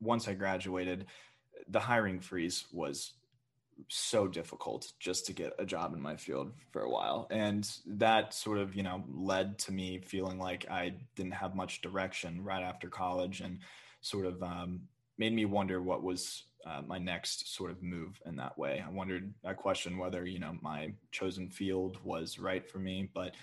once 0.00 0.28
I 0.28 0.34
graduated, 0.34 1.06
the 1.68 1.80
hiring 1.80 2.20
freeze 2.20 2.66
was 2.70 3.14
so 3.88 4.26
difficult 4.26 4.92
just 4.98 5.26
to 5.26 5.32
get 5.32 5.52
a 5.58 5.64
job 5.64 5.94
in 5.94 6.00
my 6.00 6.16
field 6.16 6.52
for 6.70 6.82
a 6.82 6.90
while. 6.90 7.26
And 7.30 7.68
that 7.86 8.34
sort 8.34 8.58
of 8.58 8.74
you 8.74 8.82
know 8.82 9.04
led 9.12 9.58
to 9.60 9.72
me 9.72 9.98
feeling 9.98 10.38
like 10.38 10.66
i 10.70 10.94
didn't 11.14 11.32
have 11.32 11.54
much 11.54 11.80
direction 11.80 12.42
right 12.42 12.62
after 12.62 12.88
college 12.88 13.40
and 13.40 13.58
sort 14.00 14.26
of 14.26 14.42
um, 14.42 14.82
made 15.18 15.32
me 15.32 15.44
wonder 15.44 15.80
what 15.80 16.02
was 16.02 16.44
uh, 16.66 16.80
my 16.86 16.98
next 16.98 17.54
sort 17.54 17.70
of 17.70 17.82
move 17.82 18.20
in 18.26 18.36
that 18.36 18.56
way. 18.56 18.82
I 18.84 18.90
wondered 18.90 19.32
i 19.44 19.52
questioned 19.52 19.98
whether 19.98 20.26
you 20.26 20.38
know 20.38 20.56
my 20.60 20.92
chosen 21.10 21.48
field 21.48 21.98
was 22.04 22.38
right 22.38 22.68
for 22.68 22.78
me 22.78 23.08
but 23.12 23.34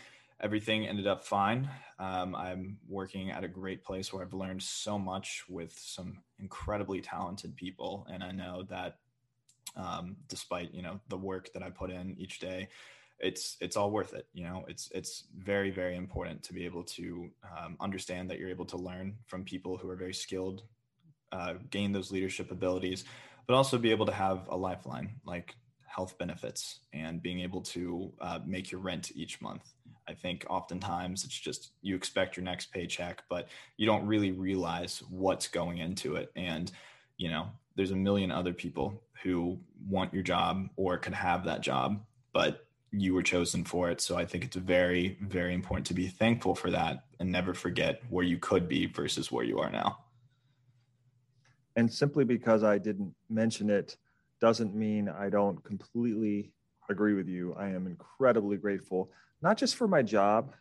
everything 0.42 0.88
ended 0.88 1.08
up 1.08 1.24
fine. 1.24 1.70
Um, 2.00 2.36
i'm 2.36 2.78
working 2.88 3.30
at 3.32 3.44
a 3.44 3.48
great 3.48 3.84
place 3.84 4.12
where 4.12 4.24
i've 4.24 4.34
learned 4.34 4.63
so 4.63 4.98
much 4.98 5.44
with 5.50 5.78
some 5.78 6.20
incredibly 6.39 7.02
talented 7.02 7.56
people 7.56 8.08
and 8.10 8.24
i 8.24 8.32
know 8.32 8.63
that 8.70 9.00
um, 9.80 10.15
despite 10.28 10.74
you 10.74 10.82
know 10.82 11.00
the 11.10 11.18
work 11.18 11.52
that 11.54 11.63
I 11.63 11.70
put 11.70 11.89
in 11.89 12.15
each 12.18 12.39
day. 12.39 12.68
It's 13.20 13.58
it's 13.60 13.76
all 13.76 13.92
worth 13.92 14.13
it. 14.13 14.28
You 14.34 14.44
know, 14.46 14.65
it's 14.68 14.89
it's 14.94 15.26
very 15.38 15.72
very 15.72 15.96
important 15.96 16.44
to 16.44 16.54
be 16.54 16.65
able 16.65 16.84
to 16.84 17.30
um, 17.58 17.78
understand 17.80 18.30
that 18.30 18.39
you're 18.39 18.50
able 18.50 18.65
to 18.68 18.78
learn 18.78 19.18
from 19.28 19.44
people 19.44 19.78
who 19.78 19.89
are 19.89 19.96
very 19.96 20.13
skilled, 20.13 20.63
uh, 21.32 21.56
gain 21.70 21.92
those 21.92 22.12
leadership 22.12 22.52
abilities, 22.52 23.04
but 23.48 23.56
also 23.56 23.78
be 23.78 23.92
able 23.92 24.06
to 24.06 24.13
have 24.13 24.48
a 24.50 24.56
lifeline 24.56 25.10
like 25.26 25.56
health 25.86 26.18
benefits 26.18 26.80
and 26.94 27.22
being 27.22 27.42
able 27.42 27.62
to 27.62 28.12
uh, 28.22 28.39
make 28.46 28.72
your 28.72 28.80
rent 28.80 29.12
each 29.15 29.42
month. 29.42 29.74
I 30.08 30.13
think 30.13 30.46
oftentimes 30.50 31.24
it's 31.24 31.38
just 31.38 31.72
you 31.82 31.96
expect 31.96 32.38
your 32.38 32.44
next 32.44 32.72
paycheck, 32.72 33.24
but 33.30 33.48
you 33.78 33.86
don't 33.86 34.08
really 34.08 34.32
realize 34.32 35.04
what's 35.10 35.48
going 35.48 35.80
into 35.80 36.15
it. 36.15 36.32
And, 36.36 36.72
you 37.18 37.30
know, 37.30 37.48
there's 37.80 37.92
a 37.92 37.96
million 37.96 38.30
other 38.30 38.52
people 38.52 39.02
who 39.24 39.58
want 39.88 40.13
your 40.13 40.22
job 40.22 40.68
or 40.76 40.98
could 40.98 41.13
have 41.13 41.46
that 41.46 41.62
job, 41.62 42.04
but 42.34 42.68
you 42.92 43.13
were 43.13 43.24
chosen 43.24 43.63
for 43.63 43.89
it. 43.89 44.02
So 44.02 44.18
I 44.18 44.26
think 44.26 44.44
it's 44.44 44.58
very, 44.58 45.18
very 45.22 45.54
important 45.54 45.88
to 45.88 45.94
be 45.94 46.08
thankful 46.08 46.56
for 46.56 46.70
that 46.72 47.06
and 47.22 47.32
never 47.32 47.54
forget 47.54 48.02
where 48.10 48.26
you 48.26 48.38
could 48.38 48.68
be 48.68 48.86
versus 48.86 49.32
where 49.32 49.46
you 49.46 49.60
are 49.60 49.72
now. 49.72 50.00
And 51.78 51.89
simply 51.89 52.26
because 52.26 52.65
I 52.65 52.80
didn't 52.80 53.15
mention 53.30 53.70
it 53.70 53.96
doesn't 54.42 54.76
mean 54.76 55.08
I 55.08 55.30
don't 55.30 55.63
completely 55.63 56.52
agree 56.89 57.13
with 57.13 57.30
you. 57.30 57.56
I 57.58 57.70
am 57.70 57.88
incredibly 57.88 58.58
grateful, 58.58 59.10
not 59.42 59.58
just 59.58 59.78
for 59.78 59.88
my 59.88 60.02
job, 60.02 60.52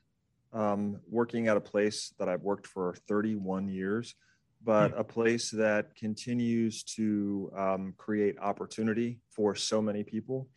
um, 0.53 1.01
working 1.11 1.49
at 1.49 1.57
a 1.57 1.61
place 1.61 2.15
that 2.21 2.29
I've 2.29 2.43
worked 2.43 2.69
for 2.69 2.95
31 3.09 3.69
years, 3.69 4.15
but 4.63 4.91
hmm. 4.91 4.99
a 4.99 5.05
place 5.05 5.51
that 5.51 5.95
continues 5.95 6.83
to 6.83 7.51
um, 7.57 7.95
create 7.97 8.39
opportunity 8.39 9.21
for 9.31 9.55
so 9.55 9.81
many 9.81 10.03
people. 10.03 10.49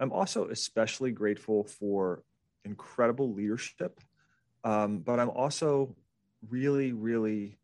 I'm 0.00 0.12
also 0.12 0.48
especially 0.48 1.12
grateful 1.12 1.64
for 1.64 2.22
incredible 2.64 3.32
leadership, 3.32 4.00
um, 4.64 4.98
but 4.98 5.20
I'm 5.20 5.30
also 5.30 5.94
really, 6.48 6.92
really 6.92 7.58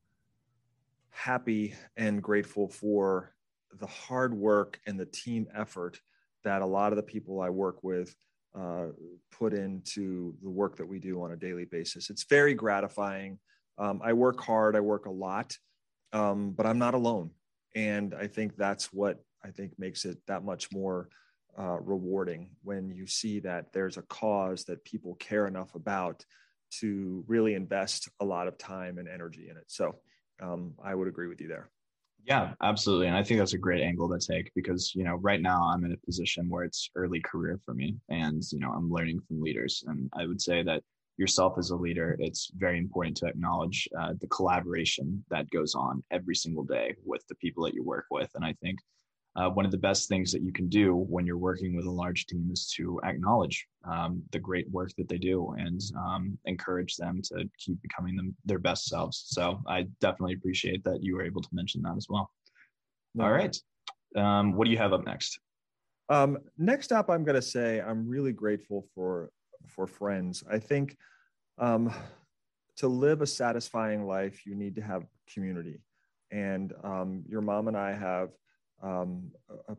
happy 1.11 1.75
and 1.97 2.23
grateful 2.23 2.69
for 2.69 3.35
the 3.79 3.87
hard 3.87 4.35
work 4.35 4.81
and 4.87 4.99
the 4.99 5.07
team 5.07 5.47
effort 5.55 6.01
that 6.45 6.63
a 6.63 6.67
lot 6.67 6.93
of 6.93 6.97
the 6.97 7.03
people 7.03 7.41
I 7.41 7.51
work 7.51 7.83
with 7.83 8.15
uh, 8.55 8.87
put 9.31 9.53
into 9.53 10.35
the 10.43 10.51
work 10.51 10.77
that 10.77 10.87
we 10.87 10.99
do 10.99 11.23
on 11.23 11.33
a 11.33 11.37
daily 11.37 11.65
basis. 11.65 12.11
It's 12.11 12.25
very 12.25 12.55
gratifying. 12.55 13.39
Um, 13.79 14.01
I 14.05 14.13
work 14.13 14.41
hard, 14.41 14.77
I 14.77 14.81
work 14.81 15.07
a 15.07 15.11
lot 15.11 15.57
um, 16.13 16.53
but 16.53 16.67
I'm 16.67 16.79
not 16.79 16.95
alone. 16.95 17.31
And 17.75 18.15
I 18.15 18.27
think 18.27 18.57
that's 18.57 18.93
what 18.93 19.23
I 19.45 19.51
think 19.51 19.73
makes 19.79 20.05
it 20.05 20.19
that 20.27 20.45
much 20.45 20.71
more 20.73 21.09
uh, 21.59 21.79
rewarding 21.81 22.51
when 22.63 22.91
you 22.91 23.07
see 23.07 23.41
that 23.41 23.73
there's 23.73 23.97
a 23.97 24.03
cause 24.03 24.65
that 24.65 24.85
people 24.85 25.15
care 25.17 25.47
enough 25.47 25.75
about 25.75 26.25
to 26.81 27.25
really 27.27 27.55
invest 27.55 28.09
a 28.21 28.25
lot 28.25 28.49
of 28.49 28.57
time 28.57 28.99
and 28.99 29.09
energy 29.09 29.49
in 29.51 29.57
it. 29.57 29.65
So 29.67 29.97
um, 30.43 30.75
I 30.83 30.95
would 30.95 31.09
agree 31.09 31.29
with 31.29 31.41
you 31.41 31.49
there. 31.49 31.71
Yeah, 32.25 32.53
absolutely. 32.63 33.09
And 33.09 33.17
I 33.17 33.23
think 33.23 33.41
that's 33.41 33.53
a 33.53 33.59
great 33.59 33.83
angle 33.83 34.09
to 34.09 34.19
take 34.19 34.53
because, 34.55 34.93
you 34.95 35.03
know, 35.03 35.17
right 35.17 35.43
now 35.43 35.65
I'm 35.65 35.85
in 35.85 35.93
a 35.93 36.07
position 36.07 36.49
where 36.49 36.63
it's 36.63 36.89
early 36.95 37.21
career 37.21 37.59
for 37.65 37.75
me 37.75 37.97
and, 38.09 38.43
you 38.53 38.61
know, 38.61 38.71
I'm 38.71 38.93
learning 38.93 39.21
from 39.27 39.43
leaders. 39.43 39.83
And 39.87 40.09
I 40.15 40.27
would 40.27 40.41
say 40.41 40.63
that 40.63 40.83
yourself 41.17 41.55
as 41.59 41.71
a 41.71 41.77
leader, 41.77 42.17
it's 42.19 42.51
very 42.57 42.79
important 42.79 43.17
to 43.19 43.27
acknowledge 43.27 43.89
uh, 43.99 44.15
the 44.21 44.27
collaboration 44.29 45.25
that 45.31 45.51
goes 45.51 45.75
on 45.75 46.03
every 46.11 46.35
single 46.35 46.65
day 46.65 46.95
with 47.05 47.27
the 47.29 47.35
people 47.37 47.65
that 47.65 47.75
you 47.75 47.83
work 47.83 48.07
with. 48.11 48.31
And 48.35 48.45
I 48.45 48.55
think 48.63 48.79
uh, 49.35 49.49
one 49.49 49.65
of 49.65 49.71
the 49.71 49.79
best 49.79 50.09
things 50.09 50.31
that 50.33 50.43
you 50.43 50.53
can 50.53 50.69
do 50.69 50.95
when 50.95 51.25
you're 51.25 51.39
working 51.39 51.75
with 51.75 51.87
a 51.87 51.91
large 51.91 52.27
team 52.27 52.51
is 52.53 52.67
to 52.77 53.01
acknowledge 53.05 53.67
um, 53.91 54.23
the 54.31 54.39
great 54.39 54.71
work 54.71 54.91
that 54.99 55.09
they 55.09 55.17
do 55.17 55.55
and 55.59 55.81
um, 55.97 56.37
encourage 56.45 56.97
them 56.97 57.21
to 57.23 57.49
keep 57.59 57.81
becoming 57.81 58.15
them 58.15 58.37
their 58.45 58.59
best 58.59 58.87
selves. 58.87 59.25
So 59.29 59.63
I 59.67 59.87
definitely 60.01 60.35
appreciate 60.35 60.85
that 60.85 61.03
you 61.03 61.15
were 61.15 61.25
able 61.25 61.41
to 61.41 61.49
mention 61.53 61.81
that 61.83 61.97
as 61.97 62.07
well. 62.11 62.31
All 63.21 63.31
right. 63.31 63.57
Um, 64.17 64.53
what 64.55 64.67
do 64.67 64.71
you 64.71 64.79
have 64.79 64.93
up 64.93 65.07
next? 65.07 65.39
Um, 66.09 66.39
next 66.59 66.93
up, 66.93 67.09
I'm 67.09 67.25
going 67.25 67.37
to 67.37 67.43
say 67.43 67.81
I'm 67.81 68.07
really 68.07 68.33
grateful 68.33 68.87
for 68.95 69.31
for 69.67 69.87
friends. 69.87 70.45
I 70.51 70.59
think 70.59 70.97
um, 71.59 71.93
to 72.77 72.89
live 72.89 73.23
a 73.23 73.27
satisfying 73.27 74.07
life, 74.07 74.47
you 74.47 74.55
need 74.55 74.75
to 74.77 74.83
have 74.83 75.05
community, 75.33 75.81
and 76.31 76.73
um, 76.83 77.25
your 77.29 77.41
mom 77.41 77.69
and 77.69 77.77
I 77.77 77.93
have 77.93 78.31
um, 78.83 79.31
uh, 79.51 79.75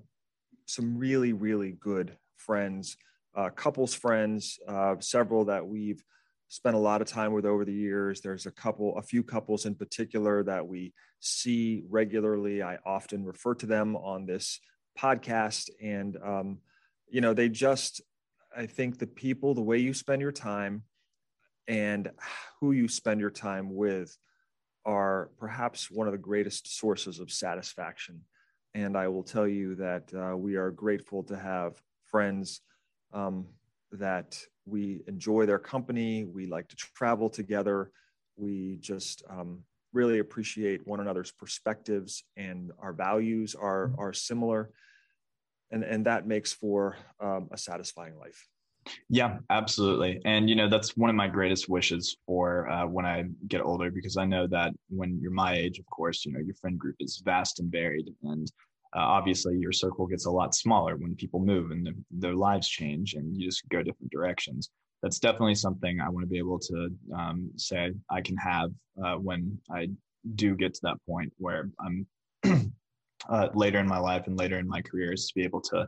some 0.65 0.97
really, 0.97 1.33
really 1.33 1.71
good 1.71 2.17
friends, 2.37 2.97
uh, 3.35 3.49
couples 3.49 3.93
friends, 3.93 4.59
uh, 4.67 4.95
several 4.99 5.45
that 5.45 5.67
we've 5.67 6.03
spent 6.47 6.75
a 6.75 6.79
lot 6.79 7.01
of 7.01 7.07
time 7.07 7.33
with 7.33 7.45
over 7.45 7.65
the 7.65 7.73
years. 7.73 8.21
There's 8.21 8.45
a 8.45 8.51
couple, 8.51 8.97
a 8.97 9.01
few 9.01 9.23
couples 9.23 9.65
in 9.65 9.75
particular 9.75 10.43
that 10.43 10.67
we 10.67 10.93
see 11.19 11.83
regularly. 11.89 12.61
I 12.61 12.77
often 12.85 13.25
refer 13.25 13.55
to 13.55 13.65
them 13.65 13.95
on 13.95 14.25
this 14.25 14.59
podcast, 14.97 15.69
and 15.81 16.17
um, 16.23 16.59
you 17.09 17.21
know, 17.21 17.33
they 17.33 17.49
just, 17.49 18.01
I 18.55 18.65
think 18.65 18.99
the 18.99 19.07
people, 19.07 19.53
the 19.53 19.61
way 19.61 19.77
you 19.77 19.93
spend 19.93 20.21
your 20.21 20.31
time, 20.31 20.83
and 21.67 22.11
who 22.59 22.71
you 22.71 22.87
spend 22.87 23.19
your 23.19 23.31
time 23.31 23.73
with 23.73 24.17
are 24.85 25.29
perhaps 25.37 25.89
one 25.89 26.07
of 26.07 26.11
the 26.11 26.17
greatest 26.17 26.77
sources 26.77 27.19
of 27.19 27.31
satisfaction 27.31 28.21
and 28.73 28.97
I 28.97 29.07
will 29.07 29.23
tell 29.23 29.47
you 29.47 29.75
that 29.75 30.11
uh, 30.13 30.35
we 30.35 30.55
are 30.55 30.71
grateful 30.71 31.23
to 31.23 31.37
have 31.37 31.81
friends 32.05 32.61
um, 33.13 33.45
that 33.91 34.39
we 34.65 35.03
enjoy 35.07 35.45
their 35.45 35.59
company. 35.59 36.25
We 36.25 36.47
like 36.47 36.67
to 36.69 36.75
travel 36.75 37.29
together. 37.29 37.91
We 38.35 38.77
just 38.81 39.23
um, 39.29 39.59
really 39.93 40.19
appreciate 40.19 40.87
one 40.87 40.99
another's 40.99 41.31
perspectives, 41.31 42.23
and 42.35 42.71
our 42.79 42.93
values 42.93 43.53
are 43.53 43.91
are 43.99 44.13
similar, 44.13 44.71
and 45.73 45.83
and 45.83 46.05
that 46.05 46.25
makes 46.25 46.53
for 46.53 46.95
um, 47.19 47.49
a 47.51 47.57
satisfying 47.57 48.17
life. 48.17 48.47
Yeah, 49.09 49.37
absolutely. 49.49 50.21
And, 50.25 50.49
you 50.49 50.55
know, 50.55 50.69
that's 50.69 50.97
one 50.97 51.09
of 51.09 51.15
my 51.15 51.27
greatest 51.27 51.69
wishes 51.69 52.17
for 52.25 52.69
uh, 52.69 52.85
when 52.85 53.05
I 53.05 53.25
get 53.47 53.61
older, 53.61 53.89
because 53.89 54.17
I 54.17 54.25
know 54.25 54.47
that 54.47 54.73
when 54.89 55.19
you're 55.21 55.31
my 55.31 55.55
age, 55.55 55.79
of 55.79 55.85
course, 55.85 56.25
you 56.25 56.33
know, 56.33 56.39
your 56.39 56.55
friend 56.55 56.77
group 56.77 56.95
is 56.99 57.21
vast 57.23 57.59
and 57.59 57.71
varied. 57.71 58.09
And 58.23 58.51
uh, 58.95 58.99
obviously, 58.99 59.57
your 59.57 59.71
circle 59.71 60.05
gets 60.05 60.25
a 60.25 60.31
lot 60.31 60.53
smaller 60.53 60.97
when 60.97 61.15
people 61.15 61.39
move 61.39 61.71
and 61.71 61.85
the, 61.85 61.93
their 62.11 62.35
lives 62.35 62.67
change 62.67 63.13
and 63.13 63.35
you 63.35 63.47
just 63.47 63.67
go 63.69 63.81
different 63.81 64.11
directions. 64.11 64.69
That's 65.01 65.19
definitely 65.19 65.55
something 65.55 65.99
I 65.99 66.09
want 66.09 66.23
to 66.23 66.29
be 66.29 66.37
able 66.37 66.59
to 66.59 66.89
um, 67.17 67.51
say 67.57 67.93
I 68.09 68.21
can 68.21 68.37
have 68.37 68.71
uh, 69.03 69.15
when 69.15 69.57
I 69.71 69.89
do 70.35 70.55
get 70.55 70.73
to 70.75 70.81
that 70.83 70.97
point 71.07 71.33
where 71.37 71.69
I'm 71.79 72.07
uh, 73.29 73.49
later 73.53 73.79
in 73.79 73.87
my 73.87 73.99
life 73.99 74.27
and 74.27 74.37
later 74.37 74.59
in 74.59 74.67
my 74.67 74.81
career 74.81 75.13
is 75.13 75.27
to 75.27 75.33
be 75.35 75.43
able 75.43 75.61
to 75.61 75.87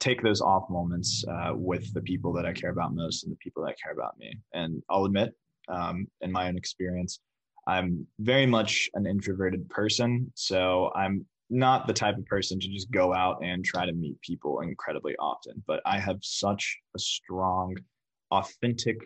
take 0.00 0.22
those 0.22 0.40
off 0.40 0.68
moments 0.68 1.24
uh, 1.28 1.52
with 1.54 1.92
the 1.94 2.00
people 2.00 2.32
that 2.32 2.46
I 2.46 2.52
care 2.52 2.70
about 2.70 2.94
most 2.94 3.24
and 3.24 3.32
the 3.32 3.36
people 3.36 3.64
that 3.64 3.76
care 3.82 3.92
about 3.92 4.18
me. 4.18 4.36
And 4.52 4.82
I'll 4.90 5.04
admit, 5.04 5.32
um, 5.68 6.06
in 6.20 6.30
my 6.30 6.48
own 6.48 6.56
experience, 6.56 7.20
I'm 7.66 8.06
very 8.18 8.46
much 8.46 8.90
an 8.94 9.06
introverted 9.06 9.68
person. 9.70 10.30
So 10.34 10.90
I'm 10.94 11.24
not 11.48 11.86
the 11.86 11.92
type 11.92 12.18
of 12.18 12.26
person 12.26 12.58
to 12.60 12.68
just 12.68 12.90
go 12.90 13.14
out 13.14 13.42
and 13.42 13.64
try 13.64 13.86
to 13.86 13.92
meet 13.92 14.20
people 14.20 14.60
incredibly 14.60 15.14
often. 15.16 15.62
But 15.66 15.80
I 15.86 15.98
have 15.98 16.18
such 16.20 16.76
a 16.94 16.98
strong, 16.98 17.76
authentic 18.30 18.98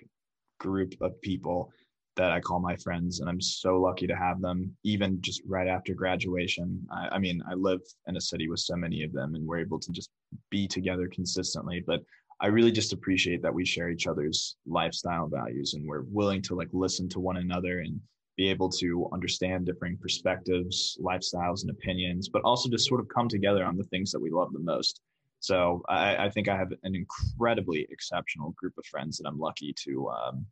group 0.59 0.95
of 1.01 1.21
people 1.21 1.71
that 2.19 2.33
I 2.33 2.41
call 2.41 2.61
my 2.61 2.77
friends, 2.77 3.21
and 3.21 3.31
I'm 3.31 3.41
so 3.41 3.81
lucky 3.81 4.07
to 4.07 4.17
have 4.17 4.41
them. 4.41 4.77
Even 4.85 5.23
just 5.23 5.41
right 5.47 5.69
after 5.69 5.95
graduation, 5.95 6.87
I, 6.93 7.09
I, 7.13 7.19
mean, 7.19 7.41
I 7.51 7.55
live 7.55 7.81
in 8.07 8.17
a 8.17 8.21
city 8.21 8.49
with 8.49 8.61
so 8.61 8.77
many 8.77 9.05
of 9.05 9.13
them, 9.13 9.35
and 9.35 9.47
we're 9.47 9.61
able 9.61 9.79
to 9.79 9.93
just 9.93 10.11
be 10.51 10.69
together 10.69 11.09
consistently. 11.11 11.83
But 11.87 12.03
I 12.41 12.49
really 12.49 12.73
just 12.73 12.93
appreciate 12.93 13.41
that 13.43 13.55
we 13.55 13.65
share 13.65 13.91
each 13.91 14.07
other's 14.07 14.57
lifestyle 14.67 15.29
values, 15.29 15.75
and 15.75 15.87
we're 15.87 16.03
willing 16.11 16.43
to 16.43 16.55
like 16.55 16.69
listen 16.73 17.09
to 17.11 17.21
one 17.21 17.39
another 17.39 17.79
and 17.79 18.01
be 18.37 18.51
able 18.51 18.69
to 18.69 19.09
understand 19.13 19.67
different 19.67 20.01
perspectives, 20.01 20.99
lifestyles, 21.01 21.63
and 21.63 21.71
opinions, 21.71 22.29
but 22.29 22.43
also 22.43 22.69
just 22.69 22.89
sort 22.89 23.01
of 23.01 23.09
come 23.09 23.29
together 23.29 23.65
on 23.65 23.77
the 23.77 23.85
things 23.85 24.13
that 24.13 24.21
we 24.21 24.31
love 24.31 24.53
the 24.53 24.61
most. 24.61 25.01
So 25.41 25.83
I, 25.89 26.27
I 26.27 26.31
think 26.31 26.49
I 26.49 26.57
have 26.57 26.73
an 26.83 26.95
incredibly 26.95 27.87
exceptional 27.91 28.53
group 28.57 28.75
of 28.77 28.87
friends 28.87 29.19
that 29.19 29.29
I'm 29.29 29.39
lucky 29.39 29.75
to 29.85 30.09
um, 30.11 30.47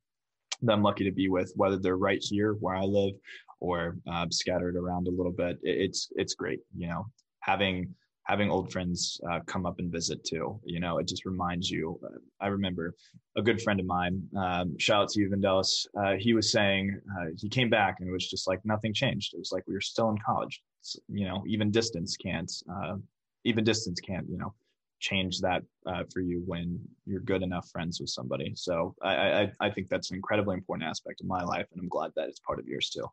that 0.63 0.73
I'm 0.73 0.83
lucky 0.83 1.05
to 1.05 1.13
be 1.13 1.29
with, 1.29 1.53
whether 1.57 1.77
they're 1.79 1.97
right 1.97 2.23
here 2.23 2.53
where 2.55 2.77
I 2.77 2.83
live 2.83 3.15
or 3.61 3.97
uh, 4.11 4.27
scattered 4.31 4.77
around 4.77 5.09
a 5.09 5.11
little 5.11 5.33
bit. 5.33 5.59
It's 5.63 6.09
it's 6.17 6.35
great, 6.35 6.61
you 6.77 6.89
know, 6.89 7.07
having 7.41 7.95
having 8.25 8.51
old 8.51 8.73
friends 8.73 9.21
uh, 9.31 9.39
come 9.47 9.67
up 9.67 9.79
and 9.79 9.91
visit 9.91 10.25
too. 10.25 10.61
You 10.65 10.81
know, 10.81 10.99
it 10.99 11.07
just 11.07 11.25
reminds 11.25 11.71
you. 11.71 11.99
Uh, 12.05 12.19
I 12.41 12.49
remember 12.49 12.95
a 13.37 13.43
good 13.43 13.63
friend 13.63 13.79
of 13.79 13.87
mine. 13.87 14.23
Um, 14.37 14.77
shout 14.79 15.05
out 15.05 15.09
to 15.11 15.21
you, 15.21 15.31
Vandelis. 15.31 15.87
Uh, 15.99 16.15
he 16.19 16.35
was 16.35 16.51
saying 16.51 17.01
uh, 17.19 17.27
he 17.37 17.49
came 17.49 17.71
back 17.71 17.97
and 18.01 18.09
it 18.09 18.13
was 18.13 18.29
just 18.29 18.49
like 18.49 18.61
nothing 18.65 18.93
changed. 18.93 19.35
It 19.35 19.39
was 19.39 19.53
like 19.53 19.63
we 19.69 19.75
were 19.75 19.81
still 19.81 20.11
in 20.11 20.19
college. 20.19 20.61
It's, 20.81 20.97
you 21.09 21.27
know, 21.27 21.45
even 21.47 21.71
distance 21.71 22.17
can't. 22.17 22.53
Uh, 22.71 22.97
even 23.45 23.63
distance 23.63 24.01
can't. 24.01 24.29
You 24.29 24.39
know 24.39 24.55
change 25.01 25.41
that 25.41 25.63
uh, 25.87 26.03
for 26.13 26.21
you 26.21 26.43
when 26.47 26.81
you're 27.05 27.21
good 27.21 27.43
enough 27.43 27.69
friends 27.71 28.01
with 28.01 28.11
somebody. 28.11 28.53
So 28.55 28.95
I, 29.03 29.15
I, 29.15 29.53
I 29.61 29.71
think 29.71 29.89
that's 29.89 30.11
an 30.11 30.17
incredibly 30.17 30.55
important 30.55 30.89
aspect 30.89 31.21
of 31.21 31.27
my 31.27 31.43
life, 31.43 31.67
and 31.73 31.81
I'm 31.81 31.89
glad 31.89 32.13
that 32.17 32.29
it's 32.29 32.41
part 32.41 32.59
of 32.59 32.67
yours 32.67 32.91
too. 32.91 33.07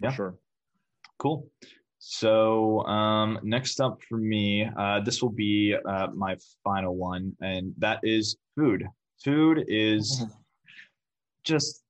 Yeah, 0.00 0.12
sure. 0.12 0.34
Cool. 1.18 1.48
So 1.98 2.80
um, 2.86 3.38
next 3.42 3.80
up 3.80 4.00
for 4.08 4.18
me, 4.18 4.68
uh, 4.78 5.00
this 5.00 5.22
will 5.22 5.30
be 5.30 5.74
uh, 5.88 6.08
my 6.14 6.36
final 6.62 6.94
one, 6.94 7.34
and 7.40 7.72
that 7.78 8.00
is 8.02 8.36
food. 8.54 8.86
Food 9.24 9.64
is 9.66 10.24
just 11.42 11.82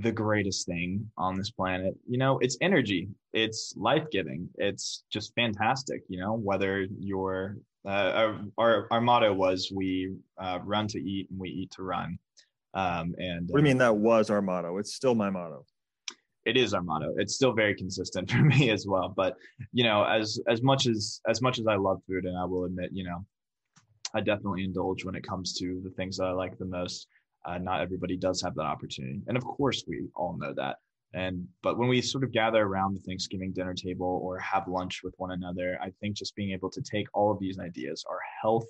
the 0.00 0.12
greatest 0.12 0.66
thing 0.66 1.10
on 1.16 1.36
this 1.36 1.50
planet. 1.50 1.94
You 2.08 2.18
know, 2.18 2.38
it's 2.38 2.56
energy, 2.60 3.08
it's 3.32 3.74
life 3.76 4.04
giving, 4.10 4.48
it's 4.56 5.04
just 5.10 5.34
fantastic. 5.34 6.02
You 6.08 6.20
know, 6.20 6.34
whether 6.34 6.86
you're 6.98 7.56
uh, 7.86 8.34
our, 8.58 8.86
our 8.90 9.00
motto 9.00 9.32
was 9.32 9.72
we 9.74 10.14
uh, 10.38 10.60
run 10.62 10.86
to 10.88 10.98
eat 10.98 11.28
and 11.30 11.38
we 11.38 11.48
eat 11.48 11.70
to 11.72 11.82
run. 11.82 12.18
Um, 12.74 13.14
and 13.18 13.48
what 13.48 13.58
do 13.58 13.64
you 13.64 13.70
mean 13.70 13.78
that 13.78 13.96
was 13.96 14.30
our 14.30 14.40
motto? 14.40 14.78
It's 14.78 14.94
still 14.94 15.14
my 15.14 15.30
motto. 15.30 15.64
It 16.44 16.56
is 16.56 16.74
our 16.74 16.82
motto. 16.82 17.14
It's 17.18 17.34
still 17.34 17.52
very 17.52 17.74
consistent 17.74 18.30
for 18.32 18.38
me 18.38 18.70
as 18.70 18.86
well. 18.86 19.12
But 19.14 19.36
you 19.72 19.84
know, 19.84 20.04
as 20.04 20.40
as 20.48 20.62
much 20.62 20.86
as 20.86 21.20
as 21.28 21.42
much 21.42 21.58
as 21.58 21.66
I 21.66 21.76
love 21.76 22.00
food, 22.06 22.24
and 22.24 22.36
I 22.38 22.44
will 22.44 22.64
admit, 22.64 22.90
you 22.92 23.04
know, 23.04 23.24
I 24.14 24.20
definitely 24.20 24.64
indulge 24.64 25.04
when 25.04 25.14
it 25.14 25.26
comes 25.26 25.52
to 25.58 25.80
the 25.84 25.90
things 25.90 26.16
that 26.18 26.24
I 26.24 26.32
like 26.32 26.58
the 26.58 26.64
most. 26.64 27.08
Uh, 27.44 27.58
not 27.58 27.80
everybody 27.80 28.16
does 28.16 28.40
have 28.42 28.54
that 28.54 28.62
opportunity, 28.66 29.20
and 29.26 29.36
of 29.36 29.44
course, 29.44 29.84
we 29.86 30.08
all 30.14 30.36
know 30.38 30.52
that. 30.54 30.76
And 31.14 31.46
but 31.62 31.78
when 31.78 31.88
we 31.88 32.00
sort 32.00 32.24
of 32.24 32.32
gather 32.32 32.62
around 32.62 32.94
the 32.94 33.00
Thanksgiving 33.00 33.52
dinner 33.52 33.74
table 33.74 34.20
or 34.22 34.38
have 34.38 34.66
lunch 34.68 35.02
with 35.04 35.14
one 35.18 35.32
another, 35.32 35.78
I 35.82 35.90
think 36.00 36.16
just 36.16 36.34
being 36.34 36.52
able 36.52 36.70
to 36.70 36.80
take 36.80 37.06
all 37.12 37.30
of 37.30 37.38
these 37.38 37.58
ideas, 37.58 38.04
our 38.08 38.20
health, 38.40 38.64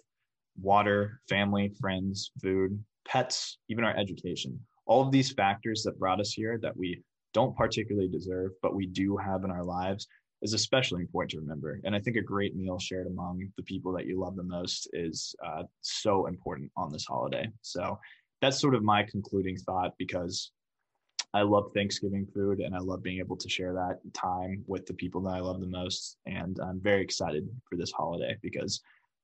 water, 0.60 1.20
family, 1.28 1.72
friends, 1.80 2.32
food, 2.40 2.82
pets, 3.06 3.58
even 3.68 3.84
our 3.84 3.96
education, 3.96 4.58
all 4.86 5.02
of 5.02 5.12
these 5.12 5.32
factors 5.32 5.82
that 5.84 5.98
brought 5.98 6.20
us 6.20 6.32
here 6.32 6.58
that 6.62 6.76
we 6.76 7.02
don't 7.32 7.56
particularly 7.56 8.08
deserve, 8.08 8.50
but 8.60 8.74
we 8.74 8.86
do 8.86 9.16
have 9.16 9.44
in 9.44 9.50
our 9.50 9.64
lives 9.64 10.06
is 10.42 10.54
especially 10.54 11.00
important 11.00 11.30
to 11.30 11.38
remember. 11.38 11.80
And 11.84 11.94
I 11.94 12.00
think 12.00 12.16
a 12.16 12.22
great 12.22 12.56
meal 12.56 12.78
shared 12.78 13.06
among 13.06 13.48
the 13.56 13.62
people 13.62 13.92
that 13.92 14.06
you 14.06 14.18
love 14.18 14.34
the 14.34 14.42
most 14.42 14.88
is 14.92 15.34
uh, 15.46 15.62
so 15.80 16.26
important 16.26 16.70
on 16.76 16.90
this 16.90 17.06
holiday. 17.06 17.48
So 17.62 17.98
that's 18.42 18.60
sort 18.60 18.74
of 18.74 18.82
my 18.82 19.04
concluding 19.04 19.56
thought 19.56 19.94
because 19.98 20.50
I 21.32 21.42
love 21.42 21.70
Thanksgiving 21.72 22.26
food 22.34 22.58
and 22.58 22.74
I 22.74 22.78
love 22.80 23.02
being 23.02 23.20
able 23.20 23.36
to 23.36 23.48
share 23.48 23.72
that 23.72 24.00
time 24.12 24.64
with 24.66 24.84
the 24.84 24.94
people 24.94 25.22
that 25.22 25.34
I 25.34 25.40
love 25.40 25.60
the 25.60 25.66
most. 25.66 26.18
And 26.26 26.58
I'm 26.60 26.80
very 26.80 27.02
excited 27.02 27.48
for 27.70 27.76
this 27.76 27.92
holiday 27.92 28.36
because, 28.42 28.82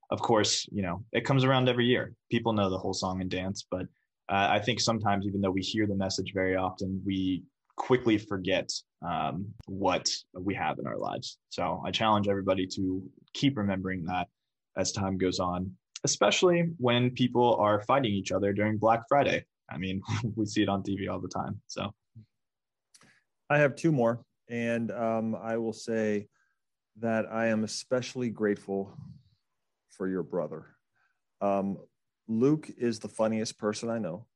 of 0.09 0.21
course, 0.21 0.67
you 0.71 0.81
know, 0.81 1.03
it 1.11 1.25
comes 1.25 1.43
around 1.43 1.69
every 1.69 1.85
year. 1.85 2.15
People 2.31 2.53
know 2.53 2.69
the 2.69 2.77
whole 2.77 2.93
song 2.93 3.21
and 3.21 3.29
dance, 3.29 3.63
but 3.69 3.85
uh, 4.29 4.47
I 4.49 4.59
think 4.59 4.79
sometimes, 4.79 5.27
even 5.27 5.41
though 5.41 5.51
we 5.51 5.61
hear 5.61 5.85
the 5.85 5.95
message 5.95 6.31
very 6.33 6.55
often, 6.55 7.01
we 7.05 7.43
quickly 7.75 8.17
forget 8.17 8.71
um, 9.07 9.45
what 9.65 10.09
we 10.33 10.55
have 10.55 10.79
in 10.79 10.87
our 10.87 10.97
lives. 10.97 11.37
So 11.49 11.81
I 11.85 11.91
challenge 11.91 12.27
everybody 12.27 12.65
to 12.75 13.03
keep 13.33 13.57
remembering 13.57 14.05
that 14.05 14.27
as 14.77 14.91
time 14.91 15.17
goes 15.17 15.39
on, 15.39 15.71
especially 16.03 16.71
when 16.77 17.11
people 17.11 17.55
are 17.55 17.81
fighting 17.81 18.11
each 18.11 18.31
other 18.31 18.53
during 18.53 18.77
Black 18.77 19.03
Friday. 19.07 19.45
I 19.69 19.77
mean, 19.77 20.01
we 20.35 20.45
see 20.45 20.63
it 20.63 20.69
on 20.69 20.83
TV 20.83 21.09
all 21.09 21.19
the 21.19 21.27
time. 21.27 21.61
So 21.67 21.93
I 23.49 23.57
have 23.59 23.75
two 23.75 23.91
more, 23.91 24.23
and 24.47 24.91
um, 24.91 25.35
I 25.35 25.57
will 25.57 25.73
say 25.73 26.27
that 26.99 27.31
I 27.31 27.47
am 27.47 27.63
especially 27.63 28.29
grateful 28.29 28.97
for 29.89 30.07
your 30.07 30.23
brother. 30.23 30.65
Um, 31.41 31.77
Luke 32.27 32.69
is 32.77 32.99
the 32.99 33.07
funniest 33.07 33.57
person 33.57 33.89
I 33.89 33.97
know, 33.97 34.27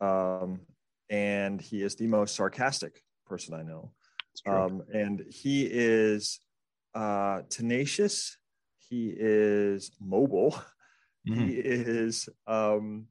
um, 0.00 0.60
and 1.08 1.60
he 1.60 1.82
is 1.82 1.94
the 1.94 2.06
most 2.06 2.34
sarcastic 2.34 3.02
person 3.26 3.54
I 3.54 3.62
know. 3.62 3.92
Um, 4.46 4.82
and 4.92 5.24
he 5.30 5.64
is 5.64 6.40
uh, 6.94 7.42
tenacious. 7.48 8.36
He 8.88 9.14
is 9.16 9.90
mobile. 10.00 10.60
Mm-hmm. 11.28 11.46
He 11.46 11.54
is 11.54 12.28
um, 12.46 13.06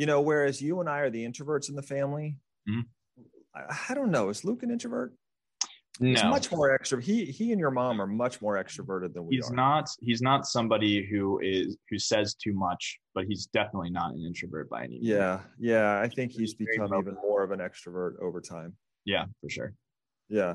you 0.00 0.06
know, 0.06 0.22
whereas 0.22 0.62
you 0.62 0.80
and 0.80 0.88
I 0.88 1.00
are 1.00 1.10
the 1.10 1.26
introverts 1.26 1.68
in 1.68 1.76
the 1.76 1.82
family. 1.82 2.38
Mm-hmm. 2.68 2.80
I, 3.54 3.76
I, 3.90 3.94
don't 3.94 4.10
know. 4.10 4.30
Is 4.30 4.44
Luke 4.44 4.62
an 4.62 4.70
introvert? 4.70 5.12
No. 6.00 6.08
He's 6.08 6.24
much 6.24 6.50
more 6.50 6.78
extrovert. 6.78 7.02
He 7.02 7.26
he 7.26 7.52
and 7.52 7.60
your 7.60 7.70
mom 7.70 8.00
are 8.00 8.06
much 8.06 8.40
more 8.40 8.56
extroverted 8.56 9.12
than 9.12 9.26
we 9.26 9.36
he's 9.36 9.50
are. 9.50 9.54
not 9.54 9.90
he's 10.00 10.22
not 10.22 10.46
somebody 10.46 11.06
who 11.06 11.38
is 11.42 11.76
who 11.90 11.98
says 11.98 12.34
too 12.34 12.54
much, 12.54 12.98
but 13.14 13.26
he's 13.26 13.44
definitely 13.46 13.90
not 13.90 14.12
an 14.12 14.24
introvert 14.26 14.70
by 14.70 14.84
any 14.84 14.94
means. 14.94 15.04
Yeah, 15.04 15.40
yeah. 15.58 16.00
I 16.00 16.08
think 16.08 16.32
he's, 16.32 16.54
he's 16.54 16.54
become 16.54 16.94
even 16.94 17.16
more 17.16 17.42
of 17.42 17.50
an 17.50 17.58
extrovert 17.58 18.18
over 18.22 18.40
time. 18.40 18.74
Yeah, 19.04 19.26
for 19.42 19.50
sure. 19.50 19.74
Yeah. 20.30 20.54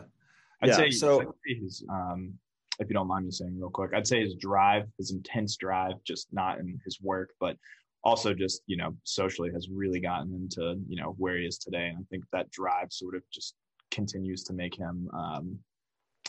I'd 0.63 0.69
yeah, 0.69 0.75
say 0.75 0.89
so 0.89 1.35
his 1.45 1.85
um 1.87 2.39
if 2.79 2.89
you 2.89 2.93
don't 2.93 3.07
mind 3.07 3.25
me 3.25 3.31
saying 3.31 3.57
real 3.57 3.69
quick, 3.69 3.91
I'd 3.93 4.07
say 4.07 4.21
his 4.21 4.35
drive, 4.35 4.83
his 4.97 5.11
intense 5.11 5.55
drive, 5.55 5.93
just 6.05 6.27
not 6.31 6.59
in 6.59 6.79
his 6.83 6.99
work, 7.01 7.31
but 7.39 7.57
also 8.03 8.33
just 8.33 8.61
you 8.67 8.77
know 8.77 8.95
socially 9.03 9.51
has 9.51 9.67
really 9.69 9.99
gotten 9.99 10.33
into 10.33 10.79
you 10.87 10.95
know 10.95 11.15
where 11.17 11.37
he 11.37 11.45
is 11.45 11.57
today. 11.57 11.87
And 11.87 11.97
i 11.97 12.03
think 12.09 12.23
that 12.31 12.51
drive 12.51 12.91
sort 12.91 13.15
of 13.15 13.23
just 13.33 13.55
continues 13.91 14.43
to 14.43 14.53
make 14.53 14.75
him 14.75 15.09
um, 15.13 15.59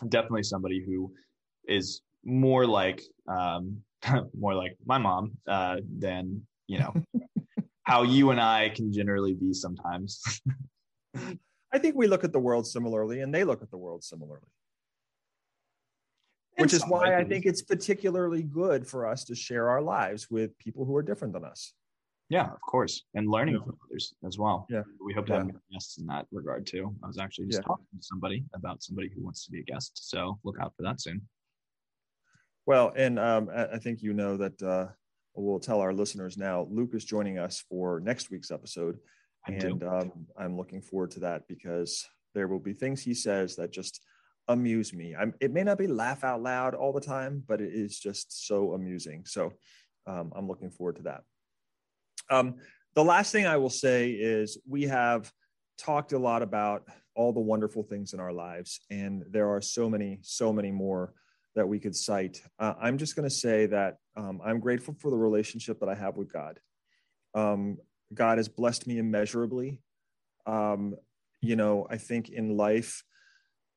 definitely 0.08 0.44
somebody 0.44 0.82
who 0.84 1.12
is 1.68 2.02
more 2.24 2.66
like 2.66 3.02
um, 3.28 3.78
more 4.38 4.54
like 4.54 4.76
my 4.84 4.98
mom 4.98 5.32
uh, 5.46 5.76
than 5.98 6.42
you 6.66 6.78
know 6.78 6.94
how 7.82 8.02
you 8.02 8.30
and 8.30 8.40
i 8.40 8.70
can 8.70 8.92
generally 8.92 9.34
be 9.34 9.52
sometimes. 9.52 10.40
I 11.72 11.78
think 11.78 11.96
we 11.96 12.06
look 12.06 12.24
at 12.24 12.32
the 12.32 12.38
world 12.38 12.66
similarly 12.66 13.20
and 13.20 13.34
they 13.34 13.44
look 13.44 13.60
at 13.62 13.70
the 13.70 13.76
world 13.76 14.02
similarly 14.04 14.48
which 16.56 16.72
is 16.72 16.84
why 16.86 17.16
I 17.16 17.24
think 17.24 17.46
it's 17.46 17.62
particularly 17.62 18.42
good 18.42 18.86
for 18.86 19.06
us 19.06 19.24
to 19.24 19.34
share 19.34 19.68
our 19.68 19.82
lives 19.82 20.30
with 20.30 20.56
people 20.58 20.84
who 20.84 20.96
are 20.96 21.02
different 21.02 21.34
than 21.34 21.44
us. 21.44 21.72
Yeah, 22.28 22.50
of 22.50 22.60
course, 22.60 23.04
and 23.14 23.30
learning 23.30 23.54
yeah. 23.54 23.64
from 23.64 23.78
others 23.88 24.14
as 24.26 24.36
well. 24.36 24.66
Yeah, 24.68 24.82
we 25.04 25.12
hope 25.12 25.26
to 25.26 25.32
yeah. 25.32 25.38
have 25.38 25.50
guests 25.72 25.98
in 25.98 26.06
that 26.06 26.26
regard 26.32 26.66
too. 26.66 26.94
I 27.04 27.06
was 27.06 27.18
actually 27.18 27.46
just 27.46 27.58
yeah. 27.58 27.68
talking 27.68 27.86
to 27.96 28.02
somebody 28.02 28.44
about 28.52 28.82
somebody 28.82 29.10
who 29.14 29.22
wants 29.22 29.44
to 29.44 29.52
be 29.52 29.60
a 29.60 29.62
guest, 29.62 30.10
so 30.10 30.38
look 30.42 30.56
out 30.60 30.72
for 30.76 30.82
that 30.82 31.00
soon. 31.00 31.22
Well, 32.66 32.92
and 32.96 33.20
um, 33.20 33.48
I 33.54 33.78
think 33.78 34.02
you 34.02 34.12
know 34.12 34.36
that 34.38 34.60
uh, 34.60 34.86
we'll 35.36 35.60
tell 35.60 35.80
our 35.80 35.92
listeners 35.92 36.36
now. 36.36 36.66
Luke 36.68 36.94
is 36.94 37.04
joining 37.04 37.38
us 37.38 37.62
for 37.68 38.00
next 38.00 38.32
week's 38.32 38.50
episode, 38.50 38.98
I 39.46 39.52
and 39.52 39.84
um, 39.84 40.12
I'm 40.36 40.56
looking 40.56 40.82
forward 40.82 41.12
to 41.12 41.20
that 41.20 41.46
because 41.46 42.04
there 42.34 42.48
will 42.48 42.58
be 42.58 42.72
things 42.72 43.02
he 43.02 43.14
says 43.14 43.54
that 43.56 43.72
just 43.72 44.00
amuse 44.48 44.92
me. 44.92 45.14
I'm, 45.14 45.34
it 45.40 45.52
may 45.52 45.62
not 45.64 45.78
be 45.78 45.86
laugh 45.86 46.24
out 46.24 46.42
loud 46.42 46.74
all 46.74 46.92
the 46.92 47.00
time, 47.00 47.42
but 47.46 47.60
it 47.60 47.72
is 47.72 47.98
just 47.98 48.46
so 48.46 48.74
amusing. 48.74 49.24
So 49.26 49.52
um, 50.06 50.32
I'm 50.36 50.46
looking 50.46 50.70
forward 50.70 50.96
to 50.96 51.02
that. 51.02 51.22
Um, 52.30 52.56
the 52.94 53.04
last 53.04 53.32
thing 53.32 53.46
I 53.46 53.56
will 53.56 53.70
say 53.70 54.10
is 54.10 54.58
we 54.68 54.84
have 54.84 55.30
talked 55.78 56.12
a 56.12 56.18
lot 56.18 56.42
about 56.42 56.84
all 57.14 57.32
the 57.32 57.40
wonderful 57.40 57.82
things 57.82 58.12
in 58.12 58.20
our 58.20 58.32
lives, 58.32 58.80
and 58.90 59.24
there 59.30 59.48
are 59.50 59.60
so 59.60 59.88
many, 59.88 60.18
so 60.22 60.52
many 60.52 60.70
more 60.70 61.12
that 61.54 61.66
we 61.66 61.78
could 61.78 61.96
cite. 61.96 62.42
Uh, 62.58 62.74
I'm 62.80 62.98
just 62.98 63.16
going 63.16 63.28
to 63.28 63.34
say 63.34 63.66
that 63.66 63.96
um, 64.16 64.40
I'm 64.44 64.60
grateful 64.60 64.94
for 64.98 65.10
the 65.10 65.16
relationship 65.16 65.80
that 65.80 65.88
I 65.88 65.94
have 65.94 66.16
with 66.16 66.32
God. 66.32 66.60
Um, 67.34 67.78
God 68.12 68.38
has 68.38 68.48
blessed 68.48 68.86
me 68.86 68.98
immeasurably. 68.98 69.80
Um, 70.46 70.96
you 71.40 71.56
know, 71.56 71.86
I 71.90 71.96
think 71.96 72.28
in 72.28 72.56
life, 72.56 73.02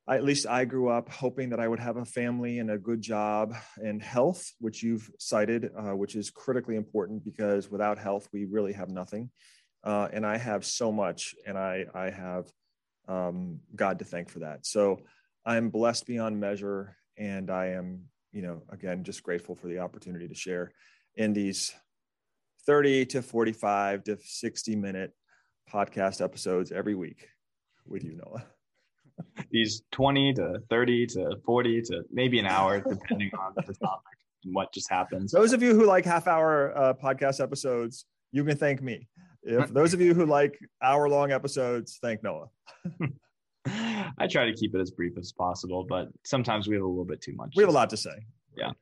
I, 0.06 0.16
at 0.16 0.24
least 0.24 0.46
I 0.46 0.64
grew 0.64 0.88
up 0.88 1.08
hoping 1.08 1.50
that 1.50 1.60
I 1.60 1.68
would 1.68 1.78
have 1.80 1.96
a 1.96 2.04
family 2.04 2.58
and 2.58 2.70
a 2.70 2.78
good 2.78 3.00
job 3.00 3.54
and 3.76 4.02
health, 4.02 4.52
which 4.58 4.82
you've 4.82 5.10
cited, 5.18 5.70
uh, 5.76 5.94
which 5.96 6.16
is 6.16 6.30
critically 6.30 6.76
important 6.76 7.24
because 7.24 7.70
without 7.70 7.98
health, 7.98 8.28
we 8.32 8.44
really 8.44 8.72
have 8.72 8.90
nothing. 8.90 9.30
Uh, 9.84 10.08
and 10.12 10.26
I 10.26 10.36
have 10.36 10.64
so 10.64 10.92
much, 10.92 11.34
and 11.46 11.56
I, 11.56 11.86
I 11.94 12.10
have 12.10 12.46
um, 13.08 13.60
God 13.74 13.98
to 14.00 14.04
thank 14.04 14.28
for 14.28 14.40
that. 14.40 14.66
So 14.66 15.00
I'm 15.46 15.70
blessed 15.70 16.06
beyond 16.06 16.38
measure, 16.38 16.96
and 17.16 17.50
I 17.50 17.68
am, 17.68 18.02
you 18.32 18.42
know, 18.42 18.62
again, 18.70 19.04
just 19.04 19.22
grateful 19.22 19.54
for 19.54 19.68
the 19.68 19.78
opportunity 19.78 20.28
to 20.28 20.34
share 20.34 20.72
in 21.16 21.32
these 21.32 21.72
30 22.66 23.06
to 23.06 23.22
45 23.22 24.04
to 24.04 24.18
60 24.22 24.76
minute 24.76 25.12
podcast 25.72 26.22
episodes 26.22 26.72
every 26.72 26.94
week 26.94 27.28
with 27.86 28.04
you, 28.04 28.16
Noah 28.16 28.44
these 29.50 29.82
20 29.92 30.34
to 30.34 30.62
30 30.68 31.06
to 31.06 31.36
40 31.44 31.82
to 31.82 32.02
maybe 32.12 32.38
an 32.38 32.46
hour, 32.46 32.80
depending 32.88 33.30
on 33.38 33.52
the 33.56 33.74
topic 33.74 34.18
and 34.44 34.54
what 34.54 34.72
just 34.72 34.90
happens. 34.90 35.32
Those 35.32 35.52
of 35.52 35.62
you 35.62 35.74
who 35.74 35.84
like 35.84 36.04
half 36.04 36.26
hour 36.26 36.76
uh, 36.76 36.94
podcast 36.94 37.42
episodes, 37.42 38.06
you 38.32 38.44
can 38.44 38.56
thank 38.56 38.82
me. 38.82 39.08
If 39.42 39.68
those 39.74 39.94
of 39.94 40.00
you 40.00 40.14
who 40.14 40.26
like 40.26 40.58
hour 40.82 41.08
long 41.08 41.32
episodes, 41.32 41.98
thank 42.02 42.22
Noah. 42.22 42.48
I 43.66 44.26
try 44.26 44.46
to 44.46 44.54
keep 44.54 44.74
it 44.74 44.80
as 44.80 44.90
brief 44.90 45.12
as 45.18 45.32
possible, 45.32 45.84
but 45.88 46.08
sometimes 46.24 46.66
we 46.66 46.74
have 46.74 46.84
a 46.84 46.86
little 46.86 47.04
bit 47.04 47.20
too 47.20 47.34
much. 47.34 47.52
We 47.56 47.62
have 47.62 47.70
a 47.70 47.74
lot 47.74 47.90
to 47.90 47.96
say. 47.96 48.24
Yeah. 48.56 48.72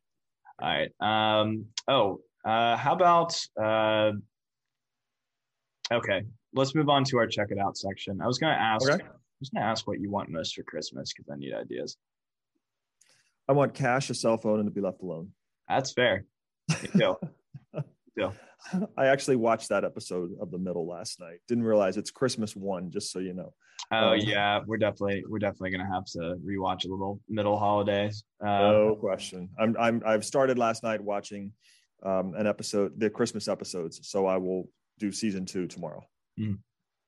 All 0.61 0.69
right. 0.69 0.91
Um, 1.01 1.67
oh, 1.89 2.21
uh, 2.45 2.77
how 2.77 2.95
about 2.95 3.39
uh, 3.61 4.13
okay? 5.93 6.23
Let's 6.55 6.75
move 6.75 6.89
on 6.89 7.05
to 7.05 7.19
our 7.19 7.27
check 7.27 7.49
it 7.51 7.59
out 7.59 7.77
section. 7.77 8.21
I 8.23 8.27
was 8.27 8.39
going 8.39 8.55
to 8.55 8.61
ask. 8.61 8.89
Okay 8.89 9.05
just 9.41 9.53
gonna 9.53 9.67
ask 9.67 9.87
what 9.87 10.01
you 10.01 10.11
want 10.11 10.31
most 10.31 10.55
for 10.55 10.63
Christmas 10.63 11.13
because 11.13 11.31
I 11.31 11.37
need 11.37 11.55
ideas. 11.55 11.97
I 13.49 13.53
want 13.53 13.75
cash, 13.75 14.11
a 14.11 14.15
cell 14.15 14.37
phone, 14.37 14.61
and 14.61 14.69
to 14.69 14.73
be 14.73 14.81
left 14.81 15.03
alone. 15.03 15.31
That's 15.69 15.93
fair. 15.93 16.25
Too. 16.71 17.17
too. 18.19 18.33
I 18.97 19.07
actually 19.07 19.37
watched 19.37 19.69
that 19.71 19.85
episode 19.85 20.33
of 20.41 20.51
The 20.51 20.59
Middle 20.59 20.87
last 20.87 21.21
night. 21.21 21.39
Didn't 21.47 21.65
realize 21.65 21.97
it's 21.97 22.11
Christmas 22.11 22.57
one, 22.57 22.91
just 22.91 23.13
so 23.13 23.21
you 23.21 23.33
know. 23.33 23.55
Oh 23.93 24.13
um, 24.13 24.19
yeah, 24.19 24.61
we're 24.67 24.77
definitely 24.77 25.25
we're 25.29 25.39
definitely 25.39 25.71
gonna 25.71 25.91
have 25.93 26.05
to 26.07 26.37
rewatch 26.45 26.85
a 26.85 26.89
little 26.89 27.21
Middle 27.29 27.57
holidays. 27.57 28.25
Uh, 28.45 28.59
no 28.59 28.97
question. 29.01 29.49
I'm 29.59 29.77
I'm 29.79 30.03
I've 30.05 30.25
started 30.25 30.59
last 30.59 30.83
night 30.83 31.01
watching 31.01 31.53
um, 32.03 32.35
an 32.37 32.47
episode, 32.47 32.99
the 32.99 33.09
Christmas 33.09 33.49
episodes. 33.49 34.01
So 34.03 34.27
I 34.27 34.37
will 34.37 34.69
do 34.99 35.13
season 35.13 35.47
two 35.47 35.67
tomorrow. 35.67 36.03
Mm. 36.39 36.59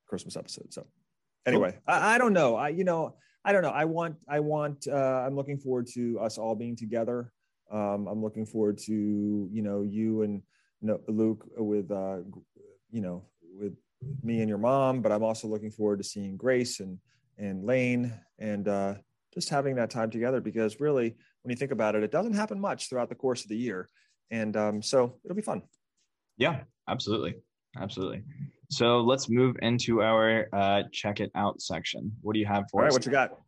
Christmas 0.06 0.36
episode. 0.36 0.72
So 0.72 0.86
anyway, 1.46 1.79
I, 1.87 2.14
I, 2.14 2.18
don't 2.18 2.33
know. 2.33 2.57
I 2.57 2.68
you 2.68 2.85
know 2.85 3.14
I 3.44 3.53
don't 3.53 3.62
know. 3.62 3.70
I 3.70 3.85
want 3.85 4.16
I 4.29 4.40
want 4.40 4.87
uh, 4.87 5.24
I'm 5.26 5.35
looking 5.35 5.59
forward 5.59 5.87
to 5.94 6.18
us 6.20 6.38
all 6.38 6.55
being 6.55 6.76
together. 6.76 7.33
Um, 7.70 8.07
I'm 8.09 8.22
looking 8.22 8.44
forward 8.44 8.79
to 8.79 9.48
you 9.50 9.62
know 9.62 9.83
you 9.83 10.22
and 10.22 10.42
you 10.81 10.88
know, 10.88 11.00
Luke 11.09 11.46
with 11.57 11.90
uh, 11.90 12.18
you 12.90 13.00
know 13.00 13.24
with 13.59 13.74
me 14.22 14.40
and 14.40 14.48
your 14.48 14.59
mom, 14.59 15.00
but 15.00 15.12
I'm 15.12 15.22
also 15.22 15.48
looking 15.48 15.70
forward 15.70 15.98
to 15.98 16.05
seeing 16.05 16.37
Grace 16.37 16.81
and 16.81 16.98
and 17.38 17.64
Lane 17.64 18.12
and 18.38 18.68
uh, 18.68 18.94
just 19.33 19.48
having 19.48 19.76
that 19.76 19.90
time 19.90 20.11
together 20.11 20.40
because 20.40 20.81
really 20.81 21.16
when 21.42 21.50
you 21.50 21.57
think 21.57 21.72
about 21.72 21.94
it, 21.94 22.03
it 22.03 22.11
doesn't 22.11 22.35
happen 22.35 22.61
much 22.61 22.88
throughout 22.88 23.09
the 23.09 23.14
course 23.14 23.42
of 23.42 23.48
the 23.48 23.57
year, 23.57 23.88
and 24.31 24.57
um, 24.57 24.83
so 24.83 25.18
it'll 25.24 25.37
be 25.37 25.42
fun. 25.42 25.62
Yeah, 26.37 26.61
absolutely, 26.88 27.37
absolutely. 27.79 28.22
So 28.70 29.00
let's 29.00 29.28
move 29.28 29.56
into 29.62 30.02
our 30.02 30.48
uh, 30.52 30.83
check 30.92 31.20
it 31.20 31.30
out 31.35 31.61
section. 31.61 32.12
What 32.22 32.35
do 32.35 32.40
you 32.40 32.46
have 32.46 32.64
for 32.70 32.83
All 32.83 32.87
us? 32.87 32.92
Right, 32.92 32.98
what 32.98 33.06
you 33.06 33.12
got? 33.12 33.38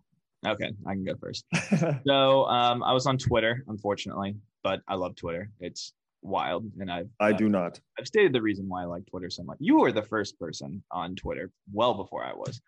Okay, 0.45 0.73
I 0.87 0.93
can 0.93 1.05
go 1.05 1.15
first. 1.21 1.45
so 2.07 2.45
um, 2.47 2.83
I 2.83 2.93
was 2.93 3.07
on 3.07 3.17
Twitter, 3.19 3.63
unfortunately, 3.69 4.35
but 4.65 4.81
I 4.89 4.97
love 4.97 5.15
Twitter. 5.15 5.51
It's 5.61 5.93
wild. 6.23 6.65
And 6.81 6.91
I've 6.91 7.09
I 7.21 7.31
uh, 7.31 7.37
do 7.37 7.49
not. 7.49 7.81
I've 7.99 8.09
stated 8.09 8.33
the 8.33 8.43
reason 8.43 8.69
why 8.69 8.83
I 8.83 8.87
like 8.87 9.07
Twitter 9.07 9.31
so 9.31 9.45
much. 9.45 9.59
You 9.61 9.79
were 9.79 9.93
the 9.93 10.03
first 10.03 10.39
person 10.41 10.83
on 10.91 11.15
Twitter, 11.15 11.53
well 11.73 11.95
before 11.95 12.25
I 12.25 12.33
was. 12.33 12.61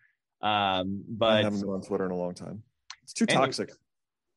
Um, 0.42 1.02
but 1.08 1.32
I 1.32 1.42
haven't 1.42 1.60
been 1.60 1.70
on 1.70 1.82
Twitter 1.82 2.04
in 2.04 2.12
a 2.12 2.16
long 2.16 2.34
time. 2.34 2.62
It's 3.02 3.12
too 3.12 3.26
toxic. 3.26 3.70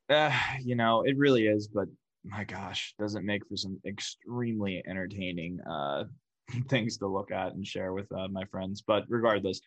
uh, 0.10 0.32
you 0.63 0.75
know, 0.75 1.03
it 1.03 1.17
really 1.17 1.45
is. 1.45 1.67
But 1.67 1.88
my 2.23 2.43
gosh, 2.43 2.95
does 2.97 3.15
it 3.15 3.23
make 3.23 3.45
for 3.47 3.58
some 3.58 3.80
extremely 3.86 4.84
entertaining 4.88 5.60
uh, 5.69 6.06
things 6.69 6.97
to 6.97 7.07
look 7.07 7.31
at 7.31 7.53
and 7.53 7.65
share 7.65 7.93
with 7.93 8.12
uh, 8.12 8.27
my 8.29 8.45
friends? 8.45 8.81
But 8.86 9.03
regardless, 9.10 9.60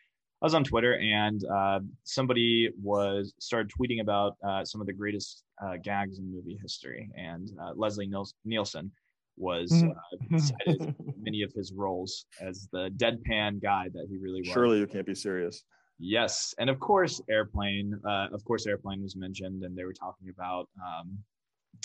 I 0.43 0.47
was 0.47 0.55
on 0.55 0.64
Twitter 0.64 0.99
and 0.99 1.45
uh, 1.45 1.81
somebody 2.05 2.71
was 2.83 3.35
started 3.38 3.71
tweeting 3.71 4.01
about 4.01 4.37
uh, 4.47 4.64
some 4.64 4.81
of 4.81 4.87
the 4.87 4.93
greatest 4.95 5.45
uh, 5.62 5.77
gags 5.83 6.19
in 6.19 6.33
movie 6.33 6.59
history, 6.62 7.11
and 7.16 7.51
uh, 7.62 7.73
Leslie 7.77 8.07
Niels- 8.07 8.35
Nielsen 8.45 8.90
was 9.37 9.71
Mhm. 9.71 9.90
uh, 9.90 10.38
cited 10.38 10.95
many 11.19 11.43
of 11.43 11.53
his 11.55 11.73
roles 11.73 12.27
as 12.40 12.69
the 12.73 12.90
deadpan 12.97 13.61
guy 13.62 13.88
that 13.93 14.07
he 14.09 14.16
really 14.16 14.40
was. 14.40 14.49
Surely 14.53 14.79
you 14.79 14.87
can't 14.87 15.07
be 15.07 15.14
serious. 15.14 15.62
Yes, 15.99 16.55
and 16.59 16.71
of 16.71 16.81
course, 16.81 17.21
airplane. 17.29 17.93
Uh, 18.09 18.29
of 18.33 18.43
course, 18.45 18.66
airplane 18.66 19.03
was 19.03 19.16
mentioned, 19.16 19.62
and 19.64 19.77
they 19.77 19.85
were 19.85 19.93
talking 19.93 20.31
about 20.31 20.69
um, 20.83 21.19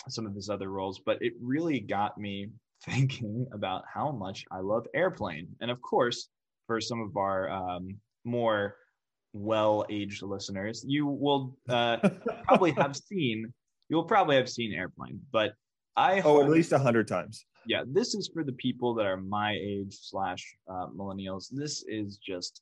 some 0.08 0.26
of 0.26 0.34
his 0.34 0.50
other 0.50 0.70
roles. 0.70 1.00
But 1.06 1.18
it 1.22 1.34
really 1.42 1.82
got 1.82 2.18
me 2.18 2.48
thinking 2.86 3.48
about 3.54 3.84
how 3.92 4.12
much 4.12 4.46
I 4.52 4.60
love 4.60 4.88
airplane, 4.94 5.48
and 5.62 5.72
of 5.72 5.82
course, 5.82 6.30
for 6.68 6.82
some 6.82 7.02
of 7.02 7.16
our 7.18 7.50
um, 7.50 7.98
more 8.24 8.76
well-aged 9.34 10.24
listeners, 10.24 10.84
you 10.88 11.06
will 11.06 11.58
uh, 11.70 11.98
probably 12.48 12.72
have 12.72 12.96
seen. 13.10 13.54
You 13.90 13.98
will 13.98 14.06
probably 14.06 14.36
have 14.36 14.50
seen 14.50 14.74
airplane, 14.74 15.20
but 15.32 15.54
I 15.96 16.22
oh, 16.22 16.42
at 16.42 16.50
least 16.50 16.72
a 16.72 16.80
hundred 16.80 17.08
times. 17.08 17.46
yeah, 17.66 17.84
this 17.88 18.16
is 18.16 18.30
for 18.34 18.44
the 18.44 18.54
people 18.54 18.94
that 18.96 19.06
are 19.06 19.18
my 19.18 19.54
age 19.62 19.96
slash 20.02 20.56
uh, 20.68 20.88
millennials. 20.88 21.48
This 21.52 21.84
is 21.88 22.18
just 22.18 22.62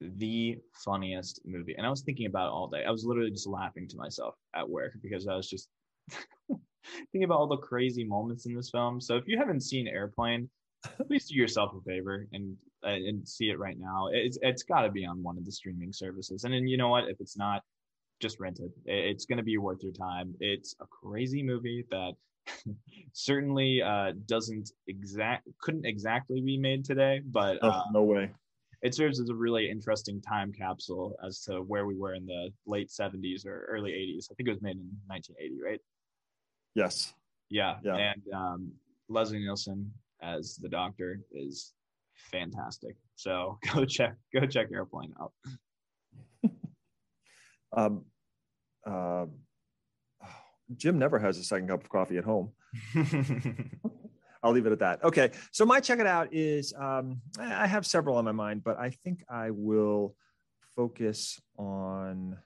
the 0.00 0.58
funniest 0.84 1.40
movie, 1.44 1.74
and 1.76 1.86
I 1.86 1.90
was 1.90 2.02
thinking 2.02 2.26
about 2.26 2.48
it 2.48 2.52
all 2.52 2.68
day. 2.68 2.84
I 2.86 2.90
was 2.90 3.04
literally 3.04 3.30
just 3.30 3.48
laughing 3.48 3.88
to 3.88 3.96
myself 3.96 4.34
at 4.54 4.68
work 4.68 4.92
because 5.02 5.26
I 5.26 5.34
was 5.34 5.48
just 5.48 5.68
thinking 7.12 7.24
about 7.24 7.38
all 7.38 7.46
the 7.48 7.56
crazy 7.56 8.04
moments 8.04 8.46
in 8.46 8.54
this 8.54 8.70
film. 8.70 9.00
So 9.00 9.16
if 9.16 9.24
you 9.26 9.38
haven't 9.38 9.60
seen 9.62 9.88
Airplane, 9.88 10.48
please 11.06 11.28
do 11.28 11.34
yourself 11.36 11.72
a 11.74 11.80
favor 11.82 12.26
and 12.32 12.56
uh, 12.84 12.88
and 12.90 13.26
see 13.26 13.50
it 13.50 13.58
right 13.58 13.78
now. 13.78 14.08
It's 14.12 14.38
it's 14.42 14.62
got 14.64 14.82
to 14.82 14.90
be 14.90 15.04
on 15.06 15.22
one 15.22 15.38
of 15.38 15.44
the 15.44 15.52
streaming 15.52 15.92
services, 15.92 16.44
and 16.44 16.52
then 16.52 16.66
you 16.66 16.76
know 16.76 16.88
what? 16.88 17.04
If 17.08 17.20
it's 17.20 17.36
not, 17.36 17.62
just 18.20 18.40
rent 18.40 18.58
it. 18.60 18.72
It- 18.84 19.10
It's 19.10 19.24
going 19.26 19.38
to 19.38 19.44
be 19.44 19.58
worth 19.58 19.82
your 19.82 19.92
time. 19.92 20.34
It's 20.40 20.74
a 20.80 20.86
crazy 20.86 21.42
movie 21.42 21.84
that 21.90 22.12
certainly 23.12 23.82
uh, 23.82 24.12
doesn't 24.26 24.70
exact 24.88 25.46
couldn't 25.60 25.86
exactly 25.86 26.40
be 26.40 26.58
made 26.58 26.84
today, 26.84 27.20
but 27.24 27.58
Oh, 27.62 27.68
uh, 27.68 27.82
no 27.92 28.02
way. 28.02 28.30
it 28.82 28.94
serves 28.94 29.20
as 29.20 29.28
a 29.28 29.34
really 29.34 29.70
interesting 29.70 30.20
time 30.20 30.52
capsule 30.52 31.14
as 31.24 31.40
to 31.44 31.60
where 31.62 31.86
we 31.86 31.96
were 31.96 32.14
in 32.14 32.26
the 32.26 32.50
late 32.66 32.90
70s 32.90 33.46
or 33.46 33.64
early 33.70 33.92
80s. 33.92 34.28
I 34.30 34.34
think 34.34 34.48
it 34.48 34.52
was 34.52 34.62
made 34.62 34.76
in 34.76 34.90
1980, 35.06 35.62
right? 35.62 35.80
Yes. 36.74 37.12
Yeah. 37.50 37.76
Yeah. 37.84 37.96
And 37.96 38.22
um, 38.34 38.72
Leslie 39.08 39.38
Nielsen 39.38 39.92
as 40.22 40.56
the 40.56 40.68
doctor 40.68 41.20
is 41.32 41.72
fantastic. 42.14 42.96
So 43.16 43.58
go 43.74 43.84
check 43.84 44.14
go 44.34 44.46
check 44.46 44.68
Airplane 44.72 45.14
out. 45.20 45.32
Um, 47.74 48.04
uh, 48.86 49.24
Jim 50.76 50.98
never 50.98 51.18
has 51.18 51.38
a 51.38 51.42
second 51.42 51.68
cup 51.68 51.82
of 51.82 51.88
coffee 51.88 52.18
at 52.18 52.24
home. 52.24 52.52
I'll 54.42 54.52
leave 54.52 54.66
it 54.66 54.72
at 54.72 54.80
that. 54.80 55.02
Okay. 55.04 55.30
So 55.52 55.64
my 55.64 55.80
check 55.80 55.98
it 55.98 56.06
out 56.06 56.28
is 56.32 56.74
um, 56.78 57.22
I 57.38 57.64
I 57.64 57.66
have 57.66 57.86
several 57.86 58.16
on 58.16 58.26
my 58.26 58.32
mind, 58.32 58.62
but 58.64 58.78
I 58.78 58.90
think 58.90 59.24
I 59.28 59.50
will 59.50 60.14
focus 60.76 61.40
on 61.56 62.36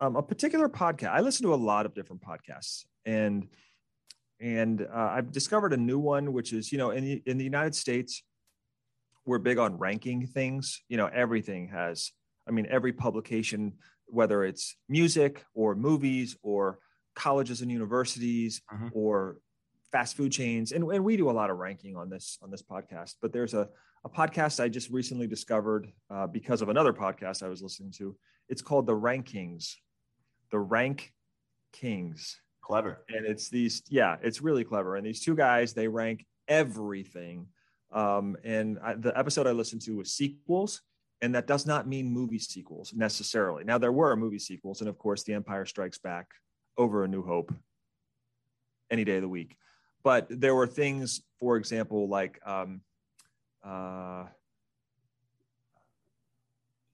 um, 0.00 0.16
a 0.16 0.22
particular 0.22 0.68
podcast. 0.68 1.10
I 1.10 1.20
listen 1.20 1.44
to 1.46 1.54
a 1.54 1.56
lot 1.56 1.86
of 1.86 1.94
different 1.94 2.22
podcasts, 2.22 2.84
and 3.04 3.48
and 4.40 4.80
uh, 4.82 5.10
I've 5.12 5.32
discovered 5.32 5.72
a 5.72 5.76
new 5.76 5.98
one, 5.98 6.32
which 6.32 6.52
is 6.52 6.72
you 6.72 6.78
know 6.78 6.90
in 6.90 7.04
the 7.04 7.22
in 7.26 7.38
the 7.38 7.44
United 7.44 7.74
States, 7.74 8.22
we're 9.26 9.38
big 9.38 9.58
on 9.58 9.78
ranking 9.78 10.26
things. 10.26 10.82
You 10.88 10.96
know, 10.96 11.06
everything 11.06 11.68
has. 11.68 12.12
I 12.48 12.52
mean, 12.52 12.66
every 12.70 12.92
publication, 12.92 13.74
whether 14.06 14.42
it's 14.44 14.76
music 14.88 15.44
or 15.54 15.74
movies 15.74 16.36
or 16.42 16.78
colleges 17.14 17.60
and 17.60 17.70
universities 17.70 18.62
Mhm. 18.72 18.90
or 18.94 19.36
fast 19.92 20.16
food 20.16 20.30
chains 20.30 20.70
and, 20.70 20.84
and 20.92 21.04
we 21.04 21.16
do 21.16 21.28
a 21.28 21.32
lot 21.32 21.50
of 21.50 21.58
ranking 21.58 21.96
on 21.96 22.08
this 22.08 22.38
on 22.42 22.50
this 22.52 22.62
podcast 22.62 23.16
but 23.20 23.32
there's 23.32 23.54
a, 23.54 23.68
a 24.04 24.08
podcast 24.08 24.60
i 24.62 24.68
just 24.68 24.88
recently 24.88 25.26
discovered 25.26 25.90
uh, 26.10 26.28
because 26.28 26.62
of 26.62 26.68
another 26.68 26.92
podcast 26.92 27.42
i 27.42 27.48
was 27.48 27.60
listening 27.60 27.90
to 27.90 28.16
it's 28.48 28.62
called 28.62 28.86
the 28.86 28.94
Rank 28.94 29.26
Kings 29.26 29.76
the 30.50 30.58
rank 30.58 31.12
kings. 31.72 32.40
Clever. 32.62 33.02
and 33.08 33.26
it's 33.26 33.48
these 33.48 33.82
yeah 33.88 34.16
it's 34.22 34.40
really 34.40 34.62
clever. 34.62 34.94
And 34.94 35.04
these 35.04 35.20
two 35.20 35.34
guys 35.34 35.72
they 35.72 35.88
rank 35.88 36.24
everything. 36.46 37.46
Um, 37.90 38.36
and 38.44 38.78
I, 38.80 38.94
the 38.94 39.18
episode 39.18 39.48
i 39.48 39.50
listened 39.50 39.82
to 39.82 39.96
was 39.96 40.12
sequels 40.12 40.82
and 41.20 41.34
that 41.34 41.48
does 41.48 41.66
not 41.66 41.88
mean 41.88 42.12
movie 42.12 42.38
sequels 42.38 42.92
necessarily. 42.94 43.64
Now 43.64 43.78
there 43.78 43.90
were 43.90 44.14
movie 44.14 44.38
sequels 44.38 44.80
and 44.80 44.88
of 44.88 44.98
course 44.98 45.24
the 45.24 45.32
empire 45.32 45.66
strikes 45.66 45.98
back 45.98 46.28
over 46.78 47.02
a 47.02 47.08
new 47.08 47.22
hope 47.22 47.52
any 48.88 49.04
day 49.04 49.16
of 49.16 49.22
the 49.22 49.28
week. 49.28 49.56
But 50.04 50.28
there 50.30 50.54
were 50.54 50.68
things 50.68 51.22
for 51.40 51.56
example 51.56 52.08
like 52.08 52.38
um, 52.46 52.82
uh, 53.64 54.26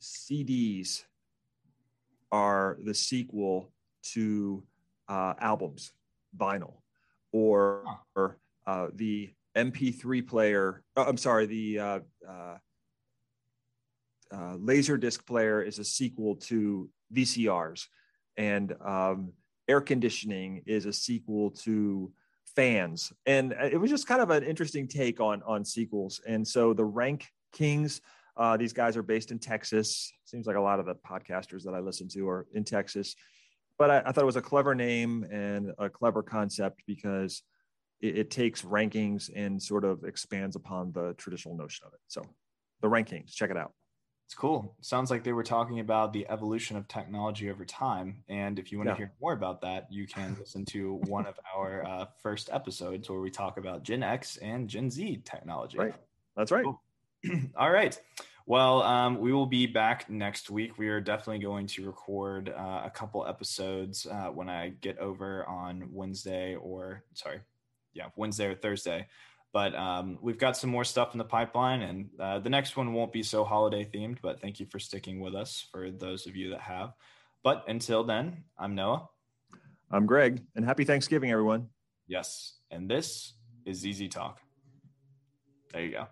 cds 0.01 1.05
are 2.33 2.79
the 2.83 2.95
sequel 2.95 3.73
to 4.13 4.63
uh, 5.09 5.35
albums, 5.41 5.93
vinyl, 6.37 6.75
or, 7.33 7.85
or 8.15 8.39
uh, 8.67 8.89
the 8.95 9.31
MP3 9.57 10.27
player. 10.27 10.83
uh, 10.97 11.05
I'm 11.07 11.17
sorry, 11.17 11.47
the 11.47 11.79
uh, 11.79 11.99
uh, 12.29 12.57
uh, 14.33 14.57
Laserdisc 14.57 15.25
player 15.27 15.63
is 15.63 15.79
a 15.79 15.85
sequel 15.85 16.37
to 16.37 16.89
VCRs, 17.15 17.87
and 18.37 18.75
um, 18.85 19.33
air 19.69 19.81
conditioning 19.81 20.63
is 20.67 20.87
a 20.87 20.93
sequel 20.93 21.51
to 21.51 22.13
fans. 22.55 23.13
And 23.25 23.53
uh, 23.53 23.69
it 23.71 23.77
was 23.77 23.91
just 23.91 24.07
kind 24.07 24.21
of 24.21 24.31
an 24.31 24.43
interesting 24.43 24.89
take 24.89 25.21
on 25.21 25.43
on 25.45 25.65
sequels. 25.65 26.21
And 26.27 26.47
so 26.47 26.73
the 26.73 26.85
Rank 26.85 27.27
Kings. 27.53 28.01
Uh, 28.37 28.57
these 28.57 28.73
guys 28.73 28.97
are 28.97 29.03
based 29.03 29.31
in 29.31 29.39
Texas. 29.39 30.13
Seems 30.25 30.47
like 30.47 30.57
a 30.57 30.61
lot 30.61 30.79
of 30.79 30.87
the 30.87 30.95
podcasters 30.95 31.63
that 31.65 31.75
I 31.75 31.81
listen 31.81 32.09
to 32.09 32.29
are 32.29 32.47
in 32.53 32.65
Texas 32.65 33.15
but 33.79 33.91
I, 33.91 34.03
I 34.07 34.13
thought 34.13 34.23
it 34.23 34.27
was 34.27 34.37
a 34.37 34.43
clever 34.43 34.75
name 34.75 35.25
and 35.31 35.73
a 35.79 35.89
clever 35.89 36.23
concept 36.23 36.83
because 36.87 37.43
it, 38.01 38.19
it 38.19 38.31
takes 38.31 38.63
rankings 38.63 39.31
and 39.35 39.63
sort 39.63 39.85
of 39.85 40.05
expands 40.05 40.57
upon 40.57 40.93
the 40.93 41.15
traditional 41.19 41.57
notion 41.57 41.87
of 41.87 41.93
it. 41.93 42.01
So 42.07 42.23
the 42.81 42.89
Rank 42.89 43.09
Kings, 43.09 43.35
check 43.35 43.51
it 43.51 43.57
out. 43.57 43.73
It's 44.27 44.35
cool. 44.35 44.75
Sounds 44.81 45.11
like 45.11 45.23
they 45.23 45.33
were 45.33 45.45
talking 45.45 45.79
about 45.79 46.13
the 46.13 46.27
evolution 46.29 46.77
of 46.77 46.89
technology 46.89 47.49
over 47.49 47.65
time. 47.65 48.25
And 48.29 48.59
if 48.59 48.73
you 48.73 48.79
want 48.79 48.89
Yeah. 48.89 48.95
to 48.95 48.99
hear 48.99 49.13
more 49.21 49.35
about 49.35 49.61
that, 49.61 49.87
you 49.91 50.07
can 50.07 50.37
listen 50.41 50.65
to 50.71 50.95
one 51.07 51.27
of 51.27 51.39
our 51.55 51.87
uh, 51.87 52.07
first 52.23 52.51
episodes 52.53 53.09
where 53.09 53.21
we 53.21 53.31
talk 53.31 53.57
about 53.57 53.85
Gen 53.85 54.03
X 54.03 54.37
and 54.39 54.69
Gen 54.69 54.91
Z 54.91 55.23
technology. 55.25 55.79
Right. 55.79 55.95
That's 56.37 56.51
right. 56.51 56.65
Cool. 56.65 56.83
All 57.57 57.71
right. 57.71 57.99
Well, 58.47 58.83
um, 58.83 59.19
we 59.19 59.33
will 59.33 59.47
be 59.47 59.67
back 59.67 60.09
next 60.09 60.51
week. 60.51 60.79
We 60.79 60.89
are 60.89 61.01
definitely 61.01 61.43
going 61.43 61.67
to 61.69 61.85
record 61.85 62.49
uh, 62.49 62.83
a 62.85 62.91
couple 62.91 63.27
episodes 63.27 64.07
uh, 64.07 64.27
when 64.27 64.49
I 64.49 64.69
get 64.81 64.99
over 64.99 65.45
on 65.47 65.89
Wednesday 65.91 66.55
or, 66.55 67.03
sorry, 67.15 67.41
yeah, 67.93 68.07
Wednesday 68.15 68.47
or 68.47 68.55
Thursday. 68.55 69.09
But 69.53 69.75
um, 69.75 70.19
we've 70.21 70.39
got 70.39 70.57
some 70.57 70.71
more 70.71 70.85
stuff 70.85 71.13
in 71.13 71.19
the 71.19 71.25
pipeline, 71.25 71.83
and 71.83 72.11
uh, 72.21 72.39
the 72.39 72.51
next 72.51 72.77
one 72.77 72.93
won't 72.93 73.13
be 73.13 73.23
so 73.23 73.43
holiday 73.43 73.85
themed. 73.85 74.19
But 74.23 74.41
thank 74.41 74.61
you 74.61 74.67
for 74.67 74.79
sticking 74.79 75.19
with 75.19 75.35
us 75.35 75.67
for 75.73 75.91
those 75.91 76.27
of 76.27 76.37
you 76.37 76.51
that 76.51 76.61
have. 76.61 76.93
But 77.43 77.65
until 77.67 78.05
then, 78.05 78.45
I'm 78.59 78.75
Noah. 78.75 79.09
I'm 79.91 80.07
Greg, 80.07 80.43
and 80.55 80.65
happy 80.65 80.85
Thanksgiving, 80.85 81.31
everyone. 81.31 81.69
Yes. 82.07 82.55
And 82.71 82.89
this 82.89 83.35
is 83.65 83.87
Easy 83.87 84.09
Talk. 84.09 84.41
There 85.73 85.83
you 85.83 85.93
go. 85.93 86.07